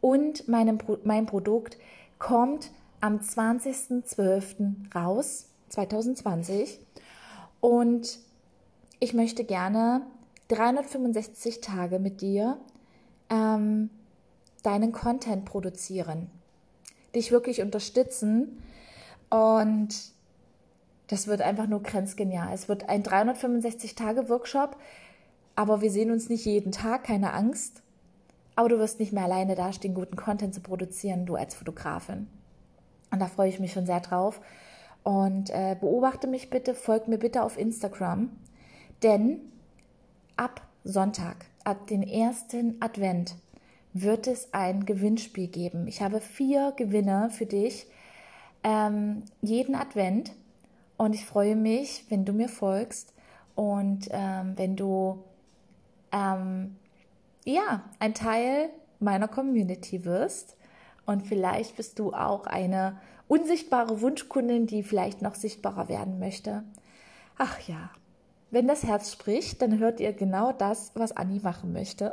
Und 0.00 0.46
meinem, 0.48 0.78
mein 1.04 1.26
Produkt 1.26 1.76
kommt 2.18 2.70
am 3.00 3.18
20.12. 3.18 4.94
raus, 4.94 5.48
2020. 5.68 6.80
Und 7.60 8.18
ich 9.00 9.14
möchte 9.14 9.44
gerne 9.44 10.02
365 10.48 11.60
Tage 11.60 11.98
mit 11.98 12.20
dir 12.20 12.58
ähm, 13.30 13.90
deinen 14.62 14.92
Content 14.92 15.44
produzieren, 15.44 16.30
dich 17.14 17.30
wirklich 17.30 17.62
unterstützen. 17.62 18.62
Und 19.30 19.94
das 21.08 21.26
wird 21.26 21.42
einfach 21.42 21.66
nur 21.66 21.82
grenzgenial. 21.82 22.52
Es 22.52 22.68
wird 22.68 22.88
ein 22.88 23.02
365-Tage-Workshop, 23.02 24.76
aber 25.54 25.80
wir 25.80 25.90
sehen 25.90 26.10
uns 26.10 26.28
nicht 26.28 26.44
jeden 26.44 26.72
Tag, 26.72 27.04
keine 27.04 27.32
Angst. 27.32 27.82
Aber 28.56 28.68
du 28.68 28.78
wirst 28.78 28.98
nicht 28.98 29.12
mehr 29.12 29.24
alleine 29.24 29.54
dastehen, 29.54 29.94
guten 29.94 30.16
Content 30.16 30.54
zu 30.54 30.60
produzieren, 30.60 31.26
du 31.26 31.36
als 31.36 31.54
Fotografin. 31.54 32.26
Und 33.10 33.20
da 33.20 33.26
freue 33.26 33.48
ich 33.48 33.60
mich 33.60 33.72
schon 33.72 33.86
sehr 33.86 34.00
drauf. 34.00 34.40
Und 35.02 35.50
äh, 35.50 35.76
beobachte 35.80 36.26
mich 36.26 36.50
bitte, 36.50 36.74
folg 36.74 37.08
mir 37.08 37.18
bitte 37.18 37.42
auf 37.42 37.58
Instagram, 37.58 38.30
denn 39.02 39.40
ab 40.36 40.60
Sonntag, 40.84 41.46
ab 41.64 41.86
den 41.86 42.02
ersten 42.02 42.76
Advent, 42.80 43.36
wird 43.94 44.26
es 44.26 44.52
ein 44.52 44.84
Gewinnspiel 44.84 45.48
geben. 45.48 45.86
Ich 45.86 46.02
habe 46.02 46.20
vier 46.20 46.72
Gewinner 46.76 47.30
für 47.30 47.46
dich 47.46 47.86
ähm, 48.62 49.22
jeden 49.40 49.74
Advent 49.74 50.32
und 50.96 51.14
ich 51.14 51.24
freue 51.24 51.56
mich, 51.56 52.04
wenn 52.10 52.24
du 52.24 52.32
mir 52.32 52.48
folgst 52.48 53.14
und 53.54 54.08
ähm, 54.10 54.52
wenn 54.56 54.76
du 54.76 55.24
ähm, 56.12 56.76
ja 57.44 57.82
ein 57.98 58.14
Teil 58.14 58.70
meiner 59.00 59.28
Community 59.28 60.04
wirst 60.04 60.57
und 61.08 61.26
vielleicht 61.26 61.76
bist 61.76 61.98
du 61.98 62.12
auch 62.12 62.46
eine 62.46 62.98
unsichtbare 63.28 64.02
Wunschkundin, 64.02 64.66
die 64.66 64.82
vielleicht 64.82 65.22
noch 65.22 65.34
sichtbarer 65.34 65.88
werden 65.88 66.18
möchte. 66.18 66.64
Ach 67.38 67.58
ja, 67.60 67.90
wenn 68.50 68.68
das 68.68 68.82
Herz 68.82 69.10
spricht, 69.10 69.62
dann 69.62 69.78
hört 69.78 70.00
ihr 70.00 70.12
genau 70.12 70.52
das, 70.52 70.92
was 70.94 71.16
Anni 71.16 71.40
machen 71.40 71.72
möchte. 71.72 72.12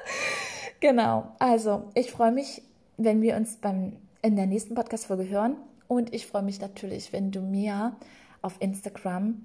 genau, 0.80 1.34
also 1.38 1.90
ich 1.92 2.10
freue 2.10 2.32
mich, 2.32 2.62
wenn 2.96 3.20
wir 3.20 3.36
uns 3.36 3.56
beim, 3.56 3.96
in 4.22 4.36
der 4.36 4.46
nächsten 4.46 4.74
Podcast-Folge 4.74 5.28
hören. 5.28 5.56
Und 5.86 6.14
ich 6.14 6.26
freue 6.26 6.42
mich 6.42 6.62
natürlich, 6.62 7.12
wenn 7.12 7.30
du 7.30 7.42
mir 7.42 7.94
auf 8.40 8.56
Instagram 8.58 9.44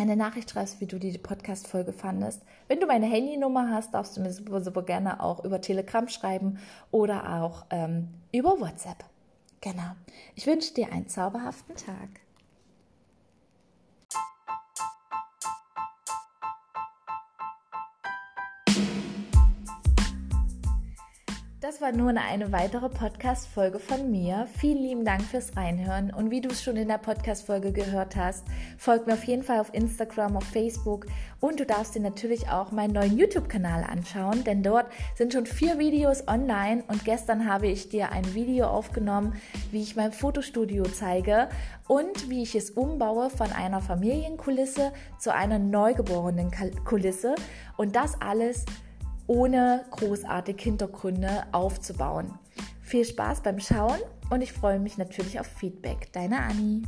eine 0.00 0.16
Nachricht 0.16 0.50
schreibst, 0.50 0.80
wie 0.80 0.86
du 0.86 0.98
die 0.98 1.16
Podcast-Folge 1.18 1.92
fandest. 1.92 2.42
Wenn 2.68 2.80
du 2.80 2.86
meine 2.86 3.06
Handynummer 3.06 3.70
hast, 3.70 3.92
darfst 3.94 4.16
du 4.16 4.20
mir 4.20 4.32
super, 4.32 4.62
super 4.62 4.82
gerne 4.82 5.22
auch 5.22 5.44
über 5.44 5.60
Telegram 5.60 6.08
schreiben 6.08 6.58
oder 6.90 7.42
auch 7.42 7.66
ähm, 7.70 8.08
über 8.32 8.60
WhatsApp. 8.60 9.04
Genau. 9.60 9.92
Ich 10.34 10.46
wünsche 10.46 10.72
dir 10.74 10.92
einen 10.92 11.08
zauberhaften 11.08 11.76
Tag. 11.76 12.08
Das 21.70 21.80
war 21.80 21.92
nun 21.92 22.18
eine 22.18 22.50
weitere 22.50 22.88
Podcast-Folge 22.88 23.78
von 23.78 24.10
mir. 24.10 24.48
Vielen 24.58 24.82
lieben 24.82 25.04
Dank 25.04 25.22
fürs 25.22 25.56
Reinhören. 25.56 26.12
Und 26.12 26.32
wie 26.32 26.40
du 26.40 26.48
es 26.48 26.64
schon 26.64 26.76
in 26.76 26.88
der 26.88 26.98
Podcast-Folge 26.98 27.70
gehört 27.70 28.16
hast, 28.16 28.44
folgt 28.76 29.06
mir 29.06 29.12
auf 29.12 29.22
jeden 29.22 29.44
Fall 29.44 29.60
auf 29.60 29.72
Instagram, 29.72 30.36
auf 30.36 30.42
Facebook. 30.42 31.06
Und 31.38 31.60
du 31.60 31.64
darfst 31.64 31.94
dir 31.94 32.00
natürlich 32.00 32.48
auch 32.48 32.72
meinen 32.72 32.94
neuen 32.94 33.16
YouTube-Kanal 33.16 33.84
anschauen, 33.84 34.42
denn 34.42 34.64
dort 34.64 34.90
sind 35.14 35.32
schon 35.32 35.46
vier 35.46 35.78
Videos 35.78 36.26
online. 36.26 36.82
Und 36.88 37.04
gestern 37.04 37.48
habe 37.48 37.68
ich 37.68 37.88
dir 37.88 38.10
ein 38.10 38.34
Video 38.34 38.66
aufgenommen, 38.66 39.40
wie 39.70 39.82
ich 39.82 39.94
mein 39.94 40.10
Fotostudio 40.10 40.82
zeige 40.82 41.50
und 41.86 42.28
wie 42.28 42.42
ich 42.42 42.56
es 42.56 42.70
umbaue 42.70 43.30
von 43.30 43.52
einer 43.52 43.80
Familienkulisse 43.80 44.92
zu 45.20 45.32
einer 45.32 45.60
neugeborenen 45.60 46.50
Kulisse. 46.84 47.36
Und 47.76 47.94
das 47.94 48.20
alles 48.20 48.64
ohne 49.30 49.84
großartige 49.92 50.60
Hintergründe 50.60 51.44
aufzubauen. 51.52 52.36
Viel 52.82 53.04
Spaß 53.04 53.42
beim 53.42 53.60
Schauen 53.60 54.00
und 54.28 54.42
ich 54.42 54.52
freue 54.52 54.80
mich 54.80 54.98
natürlich 54.98 55.38
auf 55.38 55.46
Feedback. 55.46 56.12
Deine 56.12 56.40
Anni. 56.40 56.82